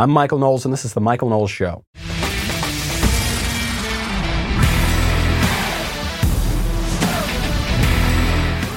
I'm 0.00 0.12
Michael 0.12 0.38
Knowles, 0.38 0.64
and 0.64 0.72
this 0.72 0.84
is 0.84 0.94
The 0.94 1.00
Michael 1.00 1.28
Knowles 1.28 1.50
Show. 1.50 1.82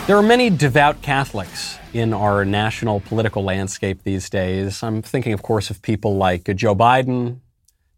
There 0.08 0.18
are 0.18 0.24
many 0.24 0.50
devout 0.50 1.04
Catholics 1.04 1.78
in 1.94 2.12
our 2.12 2.44
national 2.44 3.02
political 3.02 3.44
landscape 3.44 4.02
these 4.02 4.32
days. 4.32 4.82
I'm 4.82 5.04
thinking, 5.04 5.34
of 5.34 5.44
course, 5.44 5.70
of 5.70 5.84
people 5.84 6.18
like 6.18 6.46
Joe 6.56 6.76
Biden, 6.76 7.42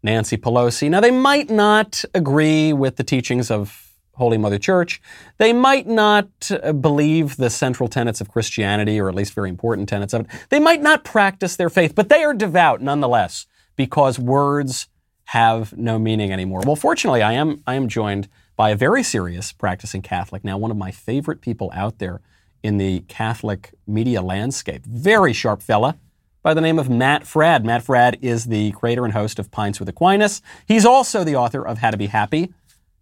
Nancy 0.02 0.36
Pelosi. 0.36 0.90
Now, 0.90 1.00
they 1.00 1.10
might 1.10 1.48
not 1.48 2.04
agree 2.12 2.74
with 2.74 2.96
the 2.96 3.04
teachings 3.04 3.50
of 3.50 3.83
Holy 4.16 4.38
Mother 4.38 4.58
Church. 4.58 5.00
They 5.38 5.52
might 5.52 5.86
not 5.86 6.28
uh, 6.50 6.72
believe 6.72 7.36
the 7.36 7.50
central 7.50 7.88
tenets 7.88 8.20
of 8.20 8.30
Christianity, 8.30 8.98
or 9.00 9.08
at 9.08 9.14
least 9.14 9.34
very 9.34 9.48
important 9.48 9.88
tenets 9.88 10.12
of 10.12 10.22
it. 10.22 10.26
They 10.50 10.60
might 10.60 10.82
not 10.82 11.04
practice 11.04 11.56
their 11.56 11.70
faith, 11.70 11.94
but 11.94 12.08
they 12.08 12.24
are 12.24 12.34
devout 12.34 12.80
nonetheless 12.80 13.46
because 13.76 14.18
words 14.18 14.88
have 15.26 15.76
no 15.76 15.98
meaning 15.98 16.32
anymore. 16.32 16.62
Well, 16.64 16.76
fortunately, 16.76 17.22
I 17.22 17.32
am, 17.32 17.62
I 17.66 17.74
am 17.74 17.88
joined 17.88 18.28
by 18.56 18.70
a 18.70 18.76
very 18.76 19.02
serious 19.02 19.52
practicing 19.52 20.02
Catholic, 20.02 20.44
now 20.44 20.56
one 20.56 20.70
of 20.70 20.76
my 20.76 20.90
favorite 20.90 21.40
people 21.40 21.70
out 21.74 21.98
there 21.98 22.20
in 22.62 22.78
the 22.78 23.00
Catholic 23.08 23.74
media 23.86 24.22
landscape. 24.22 24.86
Very 24.86 25.32
sharp 25.32 25.60
fella 25.60 25.98
by 26.42 26.54
the 26.54 26.60
name 26.60 26.78
of 26.78 26.88
Matt 26.88 27.24
Fradd. 27.24 27.64
Matt 27.64 27.84
Fradd 27.84 28.18
is 28.22 28.44
the 28.44 28.70
creator 28.72 29.04
and 29.04 29.12
host 29.12 29.38
of 29.38 29.50
Pints 29.50 29.80
with 29.80 29.88
Aquinas. 29.88 30.40
He's 30.66 30.86
also 30.86 31.24
the 31.24 31.36
author 31.36 31.66
of 31.66 31.78
How 31.78 31.90
to 31.90 31.96
Be 31.96 32.06
Happy, 32.06 32.52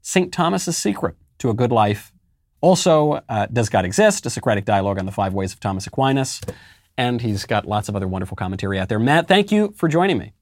St. 0.02 0.32
Thomas's 0.32 0.76
Secret 0.76 1.16
to 1.38 1.50
a 1.50 1.54
Good 1.54 1.72
Life. 1.72 2.12
Also, 2.60 3.20
uh, 3.28 3.46
Does 3.46 3.68
God 3.68 3.84
Exist? 3.84 4.26
A 4.26 4.30
Socratic 4.30 4.64
Dialogue 4.64 4.98
on 4.98 5.06
the 5.06 5.12
Five 5.12 5.32
Ways 5.32 5.52
of 5.52 5.60
Thomas 5.60 5.86
Aquinas. 5.86 6.40
And 6.96 7.20
he's 7.20 7.44
got 7.46 7.66
lots 7.66 7.88
of 7.88 7.96
other 7.96 8.06
wonderful 8.06 8.36
commentary 8.36 8.78
out 8.78 8.88
there. 8.88 8.98
Matt, 8.98 9.26
thank 9.26 9.50
you 9.50 9.72
for 9.76 9.88
joining 9.88 10.18
me. 10.18 10.32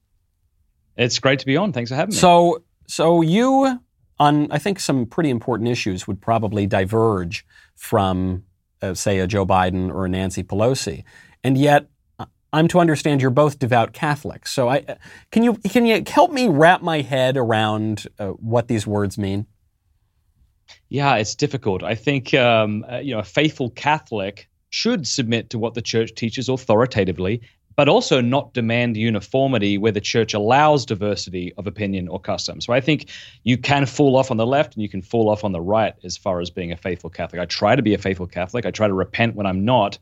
It's 0.97 1.17
great 1.19 1.39
to 1.39 1.45
be 1.45 1.57
on. 1.57 1.73
Thanks 1.73 1.89
for 1.89 1.95
having 1.95 2.13
me. 2.13 2.17
So, 2.17 2.63
so 2.87 3.21
you 3.21 3.79
on, 4.19 4.51
I 4.51 4.59
think, 4.59 4.79
some 4.79 5.05
pretty 5.05 5.29
important 5.29 5.69
issues 5.69 6.07
would 6.07 6.21
probably 6.21 6.67
diverge 6.67 7.45
from, 7.75 8.43
uh, 8.81 8.93
say, 8.93 9.19
a 9.19 9.27
Joe 9.27 9.45
Biden 9.45 9.89
or 9.89 10.05
a 10.05 10.09
Nancy 10.09 10.43
Pelosi. 10.43 11.03
And 11.43 11.57
yet, 11.57 11.87
uh, 12.19 12.25
I'm 12.53 12.67
to 12.67 12.79
understand 12.79 13.21
you're 13.21 13.31
both 13.31 13.57
devout 13.57 13.93
Catholics. 13.93 14.51
So, 14.51 14.67
I, 14.67 14.83
uh, 14.87 14.95
can 15.31 15.41
you 15.43 15.53
can 15.55 15.85
you 15.85 16.03
help 16.05 16.31
me 16.31 16.49
wrap 16.49 16.81
my 16.83 17.01
head 17.01 17.37
around 17.37 18.05
uh, 18.19 18.27
what 18.27 18.67
these 18.67 18.85
words 18.85 19.17
mean? 19.17 19.47
Yeah, 20.89 21.15
it's 21.15 21.35
difficult. 21.35 21.83
I 21.83 21.95
think 21.95 22.33
um, 22.33 22.85
uh, 22.91 22.97
you 22.97 23.13
know 23.13 23.19
a 23.19 23.23
faithful 23.23 23.69
Catholic 23.71 24.49
should 24.69 25.07
submit 25.07 25.49
to 25.49 25.59
what 25.59 25.73
the 25.73 25.81
church 25.81 26.15
teaches 26.15 26.47
authoritatively 26.47 27.41
but 27.75 27.87
also 27.87 28.21
not 28.21 28.53
demand 28.53 28.97
uniformity 28.97 29.77
where 29.77 29.91
the 29.91 30.01
church 30.01 30.33
allows 30.33 30.85
diversity 30.85 31.53
of 31.57 31.67
opinion 31.67 32.07
or 32.07 32.19
custom. 32.19 32.61
So 32.61 32.73
I 32.73 32.81
think 32.81 33.09
you 33.43 33.57
can 33.57 33.85
fall 33.85 34.17
off 34.17 34.31
on 34.31 34.37
the 34.37 34.45
left 34.45 34.75
and 34.75 34.83
you 34.83 34.89
can 34.89 35.01
fall 35.01 35.29
off 35.29 35.43
on 35.43 35.51
the 35.51 35.61
right 35.61 35.93
as 36.03 36.17
far 36.17 36.41
as 36.41 36.49
being 36.49 36.71
a 36.71 36.77
faithful 36.77 37.09
Catholic. 37.09 37.41
I 37.41 37.45
try 37.45 37.75
to 37.75 37.81
be 37.81 37.93
a 37.93 37.97
faithful 37.97 38.27
Catholic. 38.27 38.65
I 38.65 38.71
try 38.71 38.87
to 38.87 38.93
repent 38.93 39.35
when 39.35 39.45
I'm 39.45 39.63
not. 39.63 39.97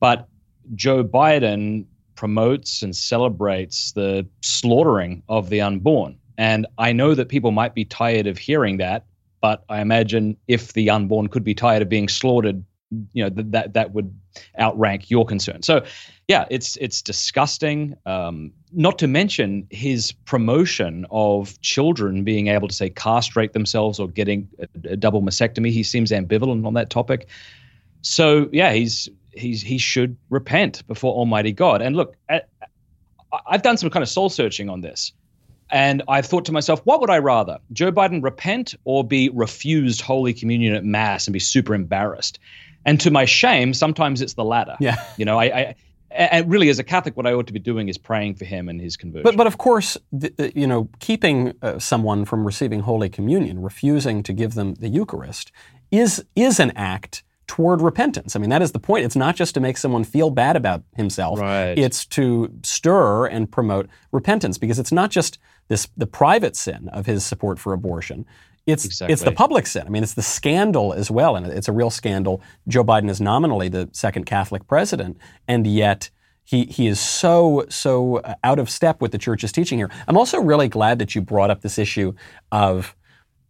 But 0.00 0.28
Joe 0.74 1.04
Biden 1.04 1.86
promotes 2.16 2.82
and 2.82 2.94
celebrates 2.94 3.92
the 3.92 4.26
slaughtering 4.42 5.22
of 5.28 5.48
the 5.48 5.60
unborn. 5.60 6.18
And 6.38 6.66
I 6.78 6.92
know 6.92 7.14
that 7.14 7.28
people 7.28 7.50
might 7.50 7.74
be 7.74 7.84
tired 7.84 8.26
of 8.26 8.36
hearing 8.36 8.78
that, 8.78 9.04
but 9.40 9.64
I 9.68 9.80
imagine 9.80 10.36
if 10.48 10.72
the 10.72 10.90
unborn 10.90 11.28
could 11.28 11.44
be 11.44 11.54
tired 11.54 11.82
of 11.82 11.88
being 11.88 12.08
slaughtered, 12.08 12.64
you 13.12 13.24
know, 13.24 13.30
th- 13.30 13.46
that 13.50 13.74
that 13.74 13.92
would 13.92 14.14
outrank 14.58 15.10
your 15.10 15.24
concern. 15.26 15.62
So 15.62 15.84
yeah, 16.28 16.46
it's 16.50 16.76
it's 16.76 17.02
disgusting. 17.02 17.96
Um, 18.06 18.52
not 18.72 18.98
to 18.98 19.08
mention 19.08 19.66
his 19.70 20.12
promotion 20.12 21.06
of 21.10 21.60
children 21.60 22.24
being 22.24 22.48
able 22.48 22.68
to 22.68 22.74
say 22.74 22.90
castrate 22.90 23.52
themselves 23.52 23.98
or 23.98 24.08
getting 24.08 24.48
a, 24.58 24.92
a 24.92 24.96
double 24.96 25.22
mastectomy. 25.22 25.70
He 25.70 25.82
seems 25.82 26.10
ambivalent 26.10 26.66
on 26.66 26.74
that 26.74 26.90
topic. 26.90 27.28
So 28.02 28.48
yeah, 28.52 28.72
he's 28.72 29.08
he's 29.32 29.62
he 29.62 29.78
should 29.78 30.16
repent 30.30 30.86
before 30.86 31.12
Almighty 31.14 31.52
God. 31.52 31.82
And 31.82 31.96
look, 31.96 32.16
I've 33.46 33.62
done 33.62 33.76
some 33.76 33.90
kind 33.90 34.02
of 34.02 34.08
soul 34.08 34.28
searching 34.28 34.68
on 34.68 34.80
this. 34.80 35.12
And 35.70 36.02
I've 36.08 36.26
thought 36.26 36.44
to 36.46 36.52
myself, 36.52 36.80
what 36.84 37.00
would 37.00 37.10
I 37.10 37.18
rather? 37.18 37.58
Joe 37.72 37.90
Biden 37.90 38.22
repent 38.22 38.74
or 38.84 39.02
be 39.02 39.30
refused 39.30 40.00
Holy 40.00 40.32
Communion 40.32 40.74
at 40.74 40.84
Mass 40.84 41.26
and 41.26 41.32
be 41.32 41.40
super 41.40 41.74
embarrassed? 41.74 42.38
And 42.84 43.00
to 43.00 43.10
my 43.10 43.24
shame, 43.24 43.74
sometimes 43.74 44.22
it's 44.22 44.34
the 44.34 44.44
latter. 44.44 44.76
Yeah. 44.78 45.02
You 45.16 45.24
know, 45.24 45.38
I, 45.38 45.44
I 45.44 45.74
and 46.12 46.50
really, 46.50 46.68
as 46.68 46.78
a 46.78 46.84
Catholic, 46.84 47.16
what 47.16 47.26
I 47.26 47.32
ought 47.32 47.46
to 47.48 47.52
be 47.52 47.58
doing 47.58 47.88
is 47.88 47.98
praying 47.98 48.36
for 48.36 48.44
him 48.44 48.68
and 48.68 48.80
his 48.80 48.96
conversion. 48.96 49.24
But, 49.24 49.36
but 49.36 49.46
of 49.46 49.58
course, 49.58 49.98
the, 50.12 50.52
you 50.54 50.66
know, 50.66 50.88
keeping 51.00 51.52
uh, 51.62 51.78
someone 51.78 52.24
from 52.24 52.46
receiving 52.46 52.80
Holy 52.80 53.08
Communion, 53.08 53.60
refusing 53.60 54.22
to 54.22 54.32
give 54.32 54.54
them 54.54 54.74
the 54.74 54.88
Eucharist, 54.88 55.52
is 55.90 56.24
is 56.34 56.58
an 56.58 56.72
act 56.76 57.22
toward 57.46 57.80
repentance. 57.80 58.34
I 58.34 58.38
mean, 58.38 58.50
that 58.50 58.62
is 58.62 58.72
the 58.72 58.78
point. 58.78 59.04
It's 59.04 59.16
not 59.16 59.36
just 59.36 59.54
to 59.54 59.60
make 59.60 59.76
someone 59.76 60.04
feel 60.04 60.30
bad 60.30 60.56
about 60.56 60.82
himself. 60.96 61.40
Right. 61.40 61.78
It's 61.78 62.04
to 62.06 62.52
stir 62.62 63.26
and 63.26 63.50
promote 63.50 63.88
repentance 64.12 64.58
because 64.58 64.78
it's 64.78 64.92
not 64.92 65.10
just 65.10 65.38
this 65.68 65.88
the 65.96 66.06
private 66.06 66.56
sin 66.56 66.88
of 66.88 67.06
his 67.06 67.24
support 67.24 67.58
for 67.58 67.72
abortion. 67.72 68.26
It's 68.66 68.84
exactly. 68.84 69.12
it's 69.12 69.22
the 69.22 69.32
public 69.32 69.66
sin. 69.66 69.84
I 69.86 69.90
mean, 69.90 70.02
it's 70.02 70.14
the 70.14 70.22
scandal 70.22 70.92
as 70.92 71.08
well, 71.08 71.36
and 71.36 71.46
it's 71.46 71.68
a 71.68 71.72
real 71.72 71.90
scandal. 71.90 72.42
Joe 72.66 72.82
Biden 72.82 73.08
is 73.08 73.20
nominally 73.20 73.68
the 73.68 73.88
second 73.92 74.26
Catholic 74.26 74.66
president, 74.66 75.18
and 75.46 75.66
yet 75.66 76.10
he 76.42 76.64
he 76.64 76.88
is 76.88 76.98
so 76.98 77.64
so 77.68 78.16
uh, 78.18 78.34
out 78.42 78.58
of 78.58 78.68
step 78.68 79.00
with 79.00 79.12
the 79.12 79.18
church's 79.18 79.52
teaching 79.52 79.78
here. 79.78 79.90
I'm 80.08 80.16
also 80.16 80.40
really 80.40 80.68
glad 80.68 80.98
that 80.98 81.14
you 81.14 81.20
brought 81.20 81.50
up 81.50 81.62
this 81.62 81.78
issue 81.78 82.14
of 82.50 82.96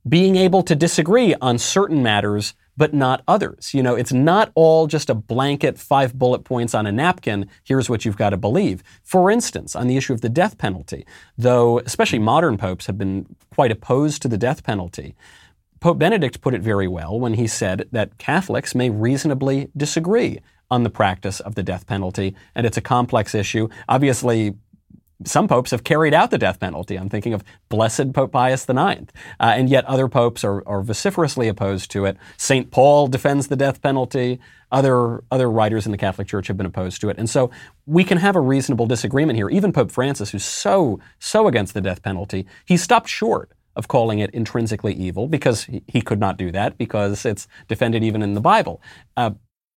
being 0.07 0.37
able 0.37 0.63
to 0.63 0.77
disagree 0.77 1.35
on 1.41 1.59
certain 1.59 2.03
matters 2.03 2.55
but 2.77 2.95
not 2.95 3.23
others. 3.27 3.73
You 3.75 3.83
know, 3.83 3.95
it's 3.95 4.13
not 4.13 4.53
all 4.55 4.87
just 4.87 5.11
a 5.11 5.15
blanket 5.15 5.79
five 5.79 6.15
bullet 6.15 6.45
points 6.45 6.75
on 6.75 6.87
a 6.87 6.93
napkin, 6.93 7.49
here's 7.65 7.89
what 7.89 8.05
you've 8.05 8.17
got 8.17 8.31
to 8.31 8.37
believe. 8.37 8.83
For 9.03 9.31
instance, 9.31 9.75
on 9.75 9.87
the 9.87 9.97
issue 9.97 10.13
of 10.13 10.21
the 10.21 10.29
death 10.29 10.59
penalty, 10.59 11.07
though 11.37 11.79
especially 11.81 12.19
modern 12.19 12.57
popes 12.57 12.87
have 12.87 12.99
been 12.99 13.27
quite 13.55 13.73
opposed 13.73 14.23
to 14.23 14.29
the 14.29 14.39
death 14.39 14.63
penalty, 14.63 15.15
Pope 15.81 15.99
Benedict 15.99 16.41
put 16.41 16.55
it 16.55 16.63
very 16.63 16.89
well 16.89 17.21
when 17.21 17.35
he 17.35 17.47
said 17.47 17.87
that 17.93 18.19
Catholics 18.19 18.75
may 18.75 18.91
reasonably 18.91 19.69
disagree 19.77 20.41
on 20.71 20.83
the 20.83 20.91
practice 20.91 21.39
of 21.41 21.55
the 21.55 21.63
death 21.63 21.87
penalty, 21.87 22.35
and 22.55 22.67
it's 22.67 22.77
a 22.77 22.81
complex 22.81 23.35
issue. 23.35 23.69
Obviously, 23.89 24.57
some 25.25 25.49
popes 25.49 25.71
have 25.71 25.83
carried 25.83 26.13
out 26.13 26.31
the 26.31 26.39
death 26.39 26.61
penalty. 26.61 26.97
I'm 26.97 27.09
thinking 27.09 27.33
of 27.33 27.43
Blessed 27.69 28.13
Pope 28.13 28.33
Pius 28.33 28.69
IX. 28.69 29.05
Uh, 29.41 29.55
and 29.57 29.71
yet 29.71 29.85
other 29.87 30.09
popes 30.09 30.45
are, 30.45 30.67
are, 30.69 30.83
vociferously 30.83 31.49
opposed 31.49 31.91
to 31.93 32.05
it. 32.05 32.19
St. 32.37 32.71
Paul 32.71 33.09
defends 33.09 33.47
the 33.47 33.57
death 33.57 33.81
penalty. 33.81 34.39
Other, 34.71 35.25
other 35.31 35.51
writers 35.51 35.87
in 35.87 35.93
the 35.93 35.99
Catholic 35.99 36.29
Church 36.29 36.49
have 36.49 36.57
been 36.57 36.67
opposed 36.67 37.01
to 37.01 37.09
it. 37.09 37.17
And 37.19 37.31
so 37.31 37.51
we 37.87 38.05
can 38.05 38.19
have 38.19 38.37
a 38.37 38.41
reasonable 38.41 38.87
disagreement 38.87 39.39
here. 39.39 39.49
Even 39.49 39.73
Pope 39.73 39.91
Francis, 39.91 40.31
who's 40.31 40.45
so, 40.45 41.01
so 41.19 41.49
against 41.49 41.73
the 41.73 41.81
death 41.81 42.03
penalty, 42.03 42.47
he 42.67 42.77
stopped 42.77 43.09
short 43.09 43.53
of 43.75 43.89
calling 43.89 44.19
it 44.19 44.31
intrinsically 44.31 44.95
evil 44.95 45.29
because 45.29 45.65
he, 45.65 45.83
he 45.87 46.03
could 46.03 46.21
not 46.21 46.37
do 46.37 46.51
that 46.51 46.77
because 46.77 47.25
it's 47.25 47.47
defended 47.69 48.03
even 48.03 48.23
in 48.23 48.35
the 48.35 48.41
Bible. 48.41 48.83
Uh, 49.17 49.31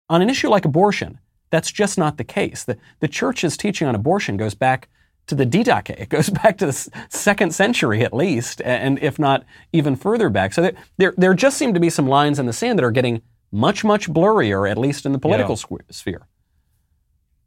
on 0.09 0.23
an 0.23 0.31
issue 0.31 0.49
like 0.49 0.65
abortion, 0.65 1.19
that's 1.51 1.71
just 1.71 1.99
not 1.99 2.17
the 2.17 2.25
case. 2.25 2.65
The, 2.65 2.79
the 3.01 3.09
church's 3.09 3.57
teaching 3.57 3.87
on 3.87 3.95
abortion 3.95 4.37
goes 4.37 4.55
back 4.55 4.89
to 5.29 5.35
the 5.35 5.47
Didache. 5.47 5.91
It 5.91 6.09
goes 6.09 6.29
back 6.43 6.59
to 6.59 6.67
the 6.67 7.07
second 7.09 7.55
century 7.55 8.03
at 8.03 8.13
least, 8.13 8.61
and 8.63 8.99
if 9.01 9.19
not 9.19 9.45
even 9.73 9.97
further 9.97 10.29
back. 10.29 10.53
So 10.53 10.63
there, 10.63 10.75
there, 10.97 11.15
there 11.17 11.35
just 11.35 11.57
seem 11.57 11.73
to 11.75 11.81
be 11.81 11.91
some 11.91 12.09
lines 12.09 12.39
in 12.39 12.47
the 12.47 12.53
sand 12.53 12.79
that 12.79 12.85
are 12.85 12.91
getting 12.91 13.23
much, 13.53 13.85
much 13.85 14.11
blurrier, 14.11 14.71
at 14.71 14.77
least 14.77 15.07
in 15.07 15.13
the 15.13 15.19
political 15.19 15.57
yeah. 15.71 15.79
sphere. 15.91 16.27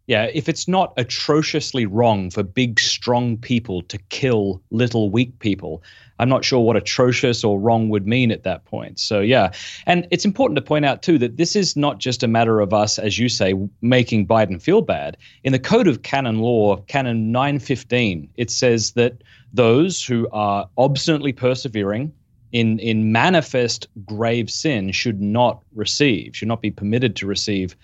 Yeah, 0.07 0.25
if 0.33 0.49
it's 0.49 0.67
not 0.67 0.93
atrociously 0.97 1.85
wrong 1.85 2.31
for 2.31 2.43
big, 2.43 2.79
strong 2.79 3.37
people 3.37 3.81
to 3.83 3.97
kill 4.09 4.61
little, 4.71 5.09
weak 5.09 5.39
people, 5.39 5.83
I'm 6.21 6.29
not 6.29 6.45
sure 6.45 6.59
what 6.59 6.75
atrocious 6.75 7.43
or 7.43 7.59
wrong 7.59 7.89
would 7.89 8.05
mean 8.05 8.31
at 8.31 8.43
that 8.43 8.65
point. 8.65 8.99
So, 8.99 9.21
yeah. 9.21 9.51
And 9.87 10.07
it's 10.11 10.25
important 10.25 10.55
to 10.57 10.61
point 10.61 10.85
out, 10.85 11.01
too, 11.01 11.17
that 11.17 11.37
this 11.37 11.55
is 11.55 11.75
not 11.75 11.97
just 11.97 12.21
a 12.21 12.27
matter 12.27 12.59
of 12.59 12.73
us, 12.73 12.99
as 12.99 13.17
you 13.17 13.27
say, 13.27 13.55
making 13.81 14.27
Biden 14.27 14.61
feel 14.61 14.81
bad. 14.81 15.17
In 15.43 15.51
the 15.51 15.59
Code 15.59 15.87
of 15.87 16.03
Canon 16.03 16.39
Law, 16.39 16.77
Canon 16.81 17.31
915, 17.31 18.29
it 18.35 18.51
says 18.51 18.91
that 18.91 19.23
those 19.53 20.05
who 20.05 20.27
are 20.31 20.69
obstinately 20.77 21.33
persevering 21.33 22.13
in, 22.51 22.77
in 22.79 23.11
manifest 23.11 23.87
grave 24.05 24.49
sin 24.49 24.91
should 24.91 25.21
not 25.21 25.63
receive, 25.73 26.35
should 26.35 26.47
not 26.47 26.61
be 26.61 26.71
permitted 26.71 27.15
to 27.15 27.25
receive 27.25 27.75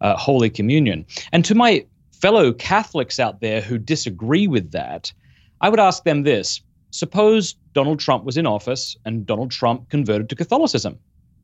uh, 0.00 0.16
Holy 0.16 0.50
Communion. 0.50 1.06
And 1.32 1.44
to 1.44 1.54
my 1.54 1.84
fellow 2.12 2.52
Catholics 2.52 3.18
out 3.18 3.40
there 3.40 3.60
who 3.60 3.78
disagree 3.78 4.46
with 4.46 4.72
that, 4.72 5.12
I 5.60 5.68
would 5.68 5.80
ask 5.80 6.04
them 6.04 6.22
this 6.22 6.60
suppose 6.90 7.54
Donald 7.74 8.00
Trump 8.00 8.24
was 8.24 8.36
in 8.36 8.46
office 8.46 8.96
and 9.04 9.26
Donald 9.26 9.50
Trump 9.50 9.88
converted 9.90 10.28
to 10.30 10.34
Catholicism. 10.34 10.98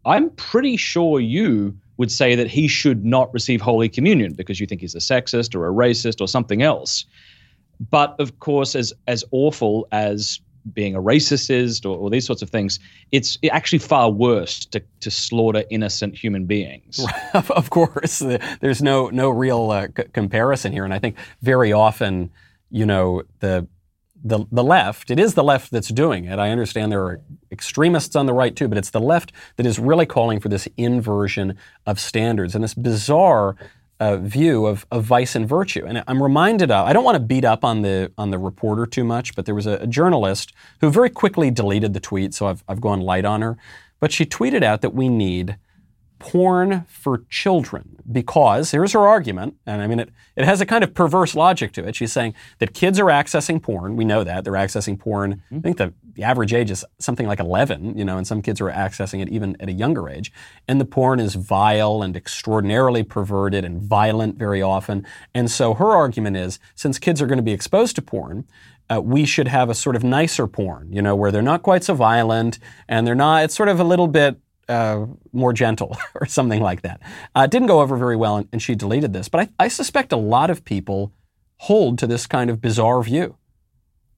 I'm 0.05 0.31
pretty 0.31 0.77
sure 0.77 1.21
you 1.21 1.77
would 1.99 2.11
say 2.11 2.35
that 2.35 2.49
he 2.49 2.69
should 2.69 3.05
not 3.05 3.33
receive 3.35 3.61
Holy 3.61 3.89
Communion 3.89 4.33
because 4.33 4.59
you 4.59 4.67
think 4.67 4.81
he's 4.81 4.95
a 4.95 4.99
sexist 4.99 5.55
or 5.55 5.69
a 5.69 5.73
racist 5.73 6.21
or 6.21 6.27
something 6.27 6.63
else. 6.63 7.05
But 7.91 8.17
of 8.19 8.39
course, 8.39 8.75
as 8.75 8.93
as 9.07 9.25
awful 9.31 9.89
as 9.93 10.41
being 10.73 10.95
a 10.95 11.03
racist 11.03 11.51
is 11.51 11.85
or, 11.85 11.97
or, 11.97 12.11
these 12.11 12.27
sorts 12.27 12.43
of 12.43 12.51
things, 12.51 12.79
it's 13.11 13.39
actually 13.51 13.79
far 13.79 14.11
worse 14.11 14.65
to, 14.67 14.83
to 15.01 15.11
slaughter 15.11 15.65
innocent 15.71 16.17
human 16.17 16.47
beings. 16.47 17.05
of 17.35 17.71
course, 17.71 18.21
there's 18.61 18.83
no 18.83 19.09
no 19.11 19.31
real 19.31 19.71
uh, 19.71 19.89
c- 19.97 20.05
comparison 20.13 20.73
here, 20.73 20.85
and 20.85 20.95
I 20.95 20.99
think 20.99 21.17
very 21.43 21.73
often, 21.73 22.31
you 22.71 22.87
know, 22.87 23.23
the 23.41 23.67
the 24.25 24.45
the 24.53 24.65
left. 24.65 25.11
It 25.11 25.19
is 25.19 25.35
the 25.35 25.45
left 25.45 25.71
that's 25.71 25.89
doing 25.89 26.25
it. 26.27 26.39
I 26.39 26.51
understand 26.51 26.93
there 26.93 27.05
are 27.05 27.21
extremists 27.51 28.15
on 28.15 28.27
the 28.27 28.33
right 28.33 28.55
too, 28.55 28.69
but 28.69 28.79
it's 28.79 28.91
the 28.91 29.01
left 29.01 29.33
that 29.57 29.67
is 29.67 29.79
really 29.79 30.07
calling 30.07 30.41
for 30.41 30.49
this 30.49 30.69
inversion 30.77 31.57
of 31.87 31.99
standards 31.99 32.55
and 32.55 32.63
this 32.63 32.75
bizarre 32.75 33.57
uh, 34.03 34.17
view 34.17 34.67
of, 34.67 34.85
of 34.91 35.05
vice 35.05 35.37
and 35.37 35.49
virtue. 35.49 35.85
And 35.87 36.03
I'm 36.09 36.21
reminded 36.21 36.73
of, 36.73 36.89
I 36.89 36.93
don't 36.93 37.05
want 37.05 37.15
to 37.15 37.21
beat 37.21 37.45
up 37.45 37.65
on 37.65 37.83
the, 37.83 38.11
on 38.19 38.31
the 38.31 38.39
reporter 38.39 38.85
too 38.85 39.05
much, 39.05 39.37
but 39.37 39.47
there 39.47 39.55
was 39.55 39.67
a, 39.67 39.75
a 39.75 39.87
journalist 39.87 40.53
who 40.81 40.91
very 40.91 41.09
quickly 41.09 41.53
deleted 41.53 41.95
the 41.95 42.01
tweet, 42.01 42.35
so 42.35 42.47
I've, 42.47 42.65
I've 42.69 42.81
gone 42.81 43.01
light 43.01 43.25
on 43.25 43.43
her. 43.43 43.57
But 44.01 44.11
she 44.11 44.27
tweeted 44.27 44.65
out 44.65 44.81
that 44.81 44.93
we 44.93 45.09
need 45.09 45.57
porn 46.23 46.85
for 46.89 47.25
children 47.29 47.97
because 48.11 48.71
here's 48.71 48.93
her 48.93 49.01
argument, 49.01 49.57
and 49.67 49.83
I 49.83 49.89
mean, 49.89 49.99
it, 49.99 50.11
it 50.37 50.45
has 50.45 50.61
a 50.61 50.67
kind 50.67 50.85
of 50.85 50.95
perverse 50.95 51.35
logic 51.35 51.73
to 51.73 51.87
it. 51.87 51.97
She's 51.97 52.13
saying 52.13 52.35
that 52.61 52.75
kids 52.75 53.01
are 53.01 53.07
accessing 53.07 53.61
porn. 53.61 53.97
We 53.97 54.05
know 54.05 54.23
that. 54.23 54.45
They're 54.45 54.53
accessing 54.53 55.01
porn. 55.01 55.43
Mm-hmm. 55.47 55.57
I 55.57 55.61
think 55.61 55.79
the, 55.79 55.93
the 56.15 56.23
average 56.23 56.55
age 56.55 56.71
is 56.71 56.85
something 57.01 57.27
like 57.27 57.41
11, 57.41 57.99
you 57.99 58.05
know, 58.05 58.19
and 58.19 58.25
some 58.25 58.41
kids 58.41 58.61
are 58.61 58.71
accessing 58.71 59.21
it 59.21 59.31
even 59.31 59.57
at 59.59 59.69
a 59.69 59.73
younger 59.73 60.09
age. 60.09 60.33
And 60.69 60.81
the 60.81 60.85
porn 60.85 61.19
is 61.19 61.35
vile 61.35 62.03
and 62.03 62.17
extraordinarily 62.17 63.03
perverted 63.03 63.65
and 63.65 63.83
violent 63.83 64.37
very 64.37 64.63
often. 64.63 65.05
And 65.35 65.51
so 65.51 65.75
her 65.75 65.91
argument 65.91 66.37
is 66.37 66.61
since 66.77 67.01
kids 67.01 67.21
are 67.21 67.27
going 67.27 67.39
to 67.39 67.43
be 67.43 67.53
exposed 67.53 67.97
to 67.97 68.03
porn, 68.03 68.45
uh, 68.89 69.01
we 69.01 69.25
should 69.25 69.49
have 69.49 69.71
a 69.71 69.75
sort 69.75 69.97
of 69.97 70.05
nicer 70.05 70.47
porn, 70.47 70.93
you 70.93 71.03
know, 71.03 71.17
where 71.17 71.33
they're 71.33 71.43
not 71.43 71.65
quite 71.65 71.83
so 71.83 71.95
violent 71.95 72.61
and 72.87 73.07
they're 73.07 73.15
not, 73.17 73.43
it's 73.43 73.57
sort 73.57 73.69
of 73.69 73.81
a 73.81 73.85
little 73.85 74.09
bit 74.09 74.39
uh, 74.73 75.07
more 75.33 75.53
gentle 75.53 75.97
or 76.15 76.27
something 76.27 76.61
like 76.61 76.83
that. 76.83 77.01
Uh, 77.35 77.47
didn't 77.47 77.69
go 77.69 77.81
over 77.81 77.97
very 77.97 78.17
well, 78.17 78.39
and, 78.39 78.49
and 78.53 78.63
she 78.63 78.75
deleted 78.75 79.13
this. 79.13 79.29
But 79.29 79.49
I, 79.59 79.65
I, 79.65 79.69
suspect 79.69 80.13
a 80.13 80.17
lot 80.17 80.51
of 80.51 80.65
people 80.65 81.13
hold 81.59 81.99
to 81.99 82.07
this 82.07 82.27
kind 82.27 82.51
of 82.51 82.61
bizarre 82.61 83.03
view. 83.03 83.37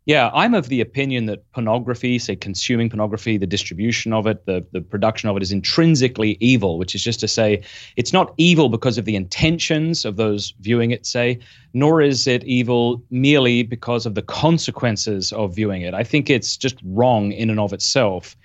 Yeah, 0.07 0.31
I'm 0.35 0.53
of 0.53 0.69
the 0.69 0.83
opinion 0.83 1.25
that 1.27 1.51
pornography, 1.53 2.19
say 2.19 2.37
consuming 2.37 2.91
pornography, 2.91 3.39
the 3.39 3.47
distribution 3.47 4.13
of 4.13 4.27
it, 4.27 4.45
the, 4.45 4.67
the 4.73 4.83
production 4.83 5.31
of 5.31 5.37
it 5.39 5.43
is 5.43 5.51
intrinsically 5.51 6.37
evil, 6.41 6.77
which 6.77 6.95
is 6.95 7.03
just 7.03 7.21
to 7.21 7.29
say 7.29 7.63
it's 7.97 8.13
not 8.13 8.35
evil 8.37 8.69
because 8.69 8.99
of 8.99 9.07
the 9.07 9.17
intentions 9.17 10.05
of 10.05 10.17
those 10.17 10.53
viewing 10.61 10.91
it, 10.91 11.07
say, 11.07 11.39
nor 11.73 12.03
is 12.03 12.27
it 12.27 12.45
evil 12.45 13.03
merely 13.09 13.63
because 13.63 14.05
of 14.05 14.15
the 14.15 14.21
consequences 14.21 15.33
of 15.33 15.55
viewing 15.55 15.81
it. 15.81 15.95
I 15.95 16.05
think 16.05 16.29
it's 16.29 16.59
just 16.59 16.77
wrong 16.85 17.33
in 17.33 17.49
and 17.49 17.59
of 17.59 17.73
itself. 17.73 18.37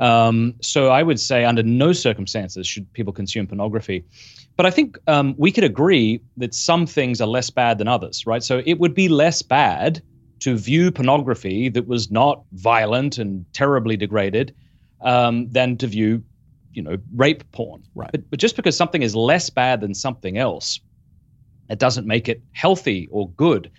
Um, 0.00 0.54
so 0.62 0.88
I 0.88 1.02
would 1.02 1.20
say, 1.20 1.44
under 1.44 1.62
no 1.62 1.92
circumstances 1.92 2.66
should 2.66 2.90
people 2.94 3.12
consume 3.12 3.46
pornography. 3.46 4.04
But 4.56 4.66
I 4.66 4.70
think 4.70 4.98
um, 5.06 5.34
we 5.38 5.52
could 5.52 5.64
agree 5.64 6.20
that 6.38 6.54
some 6.54 6.86
things 6.86 7.20
are 7.20 7.28
less 7.28 7.50
bad 7.50 7.78
than 7.78 7.86
others, 7.86 8.26
right? 8.26 8.42
So 8.42 8.62
it 8.66 8.78
would 8.78 8.94
be 8.94 9.08
less 9.08 9.42
bad 9.42 10.02
to 10.40 10.56
view 10.56 10.90
pornography 10.90 11.68
that 11.68 11.86
was 11.86 12.10
not 12.10 12.42
violent 12.52 13.18
and 13.18 13.44
terribly 13.52 13.96
degraded 13.96 14.54
um, 15.02 15.48
than 15.50 15.76
to 15.76 15.86
view, 15.86 16.22
you 16.72 16.82
know, 16.82 16.96
rape 17.14 17.50
porn. 17.52 17.82
Right. 17.94 18.10
But, 18.10 18.28
but 18.30 18.38
just 18.38 18.56
because 18.56 18.76
something 18.76 19.02
is 19.02 19.14
less 19.14 19.50
bad 19.50 19.80
than 19.80 19.94
something 19.94 20.38
else, 20.38 20.80
it 21.68 21.78
doesn't 21.78 22.06
make 22.06 22.28
it 22.28 22.42
healthy 22.52 23.08
or 23.10 23.30
good. 23.30 23.70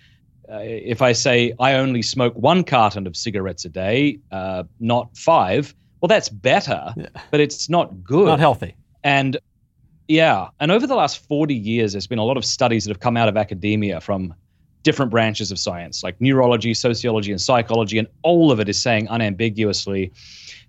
Uh, 0.50 0.60
if 0.62 1.02
I 1.02 1.12
say 1.12 1.52
I 1.58 1.74
only 1.74 2.02
smoke 2.02 2.34
one 2.34 2.64
carton 2.64 3.06
of 3.06 3.16
cigarettes 3.16 3.64
a 3.64 3.68
day, 3.68 4.18
uh, 4.30 4.64
not 4.80 5.16
five, 5.16 5.74
well, 6.02 6.08
that's 6.08 6.28
better, 6.28 6.92
yeah. 6.96 7.06
but 7.30 7.38
it's 7.38 7.68
not 7.70 8.02
good. 8.02 8.26
Not 8.26 8.40
healthy. 8.40 8.74
And 9.04 9.38
yeah, 10.08 10.48
and 10.58 10.72
over 10.72 10.84
the 10.86 10.96
last 10.96 11.26
40 11.28 11.54
years, 11.54 11.92
there's 11.92 12.08
been 12.08 12.18
a 12.18 12.24
lot 12.24 12.36
of 12.36 12.44
studies 12.44 12.84
that 12.84 12.90
have 12.90 13.00
come 13.00 13.16
out 13.16 13.28
of 13.28 13.36
academia 13.36 14.00
from 14.00 14.34
different 14.82 15.12
branches 15.12 15.52
of 15.52 15.60
science, 15.60 16.02
like 16.02 16.20
neurology, 16.20 16.74
sociology, 16.74 17.30
and 17.30 17.40
psychology, 17.40 17.98
and 17.98 18.08
all 18.22 18.50
of 18.50 18.58
it 18.58 18.68
is 18.68 18.82
saying 18.82 19.06
unambiguously 19.08 20.12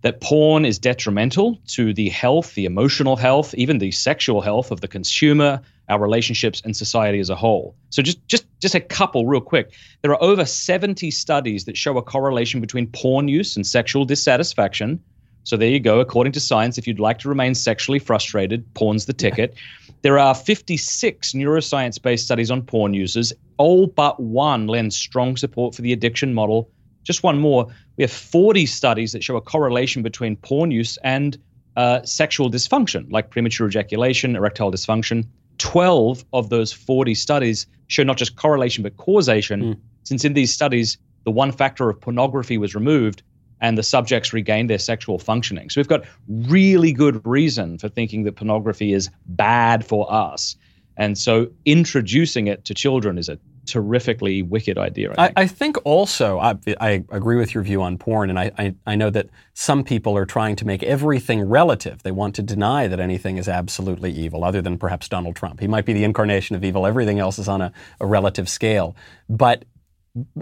that 0.04 0.22
porn 0.22 0.66
is 0.66 0.78
detrimental 0.78 1.60
to 1.66 1.96
the 1.96 2.10
health, 2.10 2.54
the 2.54 2.66
emotional 2.66 3.16
health, 3.16 3.56
even 3.56 3.80
the 3.80 3.90
sexual 3.90 4.40
health 4.40 4.70
of 4.70 4.82
the 4.82 4.88
consumer, 4.88 5.60
our 5.90 6.00
relationships, 6.00 6.62
and 6.64 6.78
society 6.78 7.20
as 7.20 7.32
a 7.32 7.36
whole. 7.36 7.76
So 7.90 8.04
just 8.04 8.26
just 8.28 8.46
just 8.60 8.76
a 8.76 8.82
couple 8.82 9.26
real 9.26 9.42
quick. 9.42 9.74
There 10.04 10.12
are 10.12 10.22
over 10.22 10.46
70 10.46 11.10
studies 11.10 11.66
that 11.66 11.76
show 11.76 11.98
a 11.98 12.04
correlation 12.04 12.62
between 12.62 12.86
porn 12.88 13.28
use 13.28 13.56
and 13.56 13.66
sexual 13.66 14.06
dissatisfaction 14.06 15.02
so 15.44 15.58
there 15.58 15.70
you 15.70 15.80
go. 15.80 16.00
According 16.00 16.34
to 16.34 16.40
science, 16.40 16.78
if 16.78 16.88
you'd 16.88 17.00
like 17.00 17.20
to 17.20 17.30
remain 17.30 17.54
sexually 17.54 18.00
frustrated, 18.00 18.72
porn's 18.74 19.06
the 19.06 19.14
ticket. 19.14 19.56
There 20.02 20.18
are 20.18 20.34
56 20.34 21.34
neuroscience 21.34 22.02
based 22.02 22.26
studies 22.26 22.50
on 22.50 22.62
porn 22.62 22.94
users. 22.94 23.34
All 23.58 23.88
but 23.88 24.20
one 24.20 24.68
lends 24.68 24.96
strong 24.96 25.38
support 25.38 25.76
for 25.76 25.82
the 25.82 25.94
addiction 25.94 26.34
model. 26.34 26.70
Just 27.04 27.24
one 27.24 27.40
more. 27.40 27.68
We 27.98 28.04
have 28.04 28.12
40 28.12 28.66
studies 28.66 29.12
that 29.12 29.24
show 29.24 29.36
a 29.36 29.42
correlation 29.42 30.02
between 30.02 30.38
porn 30.38 30.72
use 30.72 30.98
and 31.04 31.38
uh, 31.76 32.02
sexual 32.04 32.50
dysfunction, 32.50 33.12
like 33.12 33.30
premature 33.30 33.68
ejaculation, 33.68 34.36
erectile 34.36 34.72
dysfunction. 34.72 35.26
12 35.58 36.24
of 36.34 36.50
those 36.50 36.72
40 36.72 37.14
studies 37.16 37.68
show 37.88 38.04
not 38.04 38.18
just 38.18 38.36
correlation, 38.38 38.82
but 38.82 38.98
causation, 38.98 39.62
mm. 39.62 39.80
since 40.04 40.24
in 40.26 40.34
these 40.34 40.54
studies, 40.54 40.98
the 41.26 41.32
one 41.32 41.52
factor 41.52 41.90
of 41.90 42.00
pornography 42.00 42.58
was 42.58 42.76
removed 42.76 43.24
and 43.64 43.78
the 43.78 43.84
subjects 43.84 44.34
regain 44.34 44.68
their 44.68 44.78
sexual 44.78 45.18
functioning. 45.18 45.70
So 45.70 45.80
we've 45.80 45.88
got 45.88 46.04
really 46.28 46.92
good 46.92 47.26
reason 47.26 47.78
for 47.78 47.88
thinking 47.88 48.24
that 48.26 48.36
pornography 48.36 48.92
is 48.92 49.10
bad 49.26 49.86
for 49.86 50.06
us. 50.14 50.58
And 50.98 51.18
so 51.18 51.48
introducing 51.66 52.48
it 52.48 52.66
to 52.66 52.74
children 52.74 53.18
is 53.18 53.30
a 53.30 53.40
terrifically 53.66 54.42
wicked 54.42 54.78
idea. 54.78 55.12
I 55.18 55.28
think, 55.28 55.38
I, 55.38 55.42
I 55.42 55.48
think 55.48 55.78
also, 55.86 56.40
I, 56.40 56.56
I, 56.82 57.04
agree 57.10 57.38
with 57.38 57.54
your 57.54 57.64
view 57.64 57.82
on 57.82 57.98
porn, 57.98 58.30
and 58.30 58.38
I, 58.38 58.52
I, 58.58 58.76
I, 58.86 58.96
know 58.96 59.10
that 59.10 59.30
some 59.54 59.86
people 59.86 60.18
are 60.18 60.26
trying 60.26 60.58
to 60.58 60.68
make 60.68 60.84
everything 60.84 61.42
relative. 61.42 62.04
They 62.04 62.12
want 62.12 62.36
to 62.36 62.44
deny 62.44 62.88
that 62.88 63.00
anything 63.00 63.38
is 63.38 63.48
absolutely 63.48 64.12
evil, 64.12 64.44
other 64.44 64.62
than 64.62 64.78
perhaps 64.78 65.08
Donald 65.08 65.38
Trump. 65.38 65.62
He 65.62 65.68
might 65.68 65.86
be 65.86 65.94
the 65.94 66.04
incarnation 66.04 66.58
of 66.58 66.64
evil. 66.66 66.86
Everything 66.86 67.20
else 67.20 67.40
is 67.40 67.48
on 67.48 67.62
a, 67.62 67.72
a 68.02 68.06
relative 68.06 68.50
scale. 68.50 68.98
But 69.30 69.64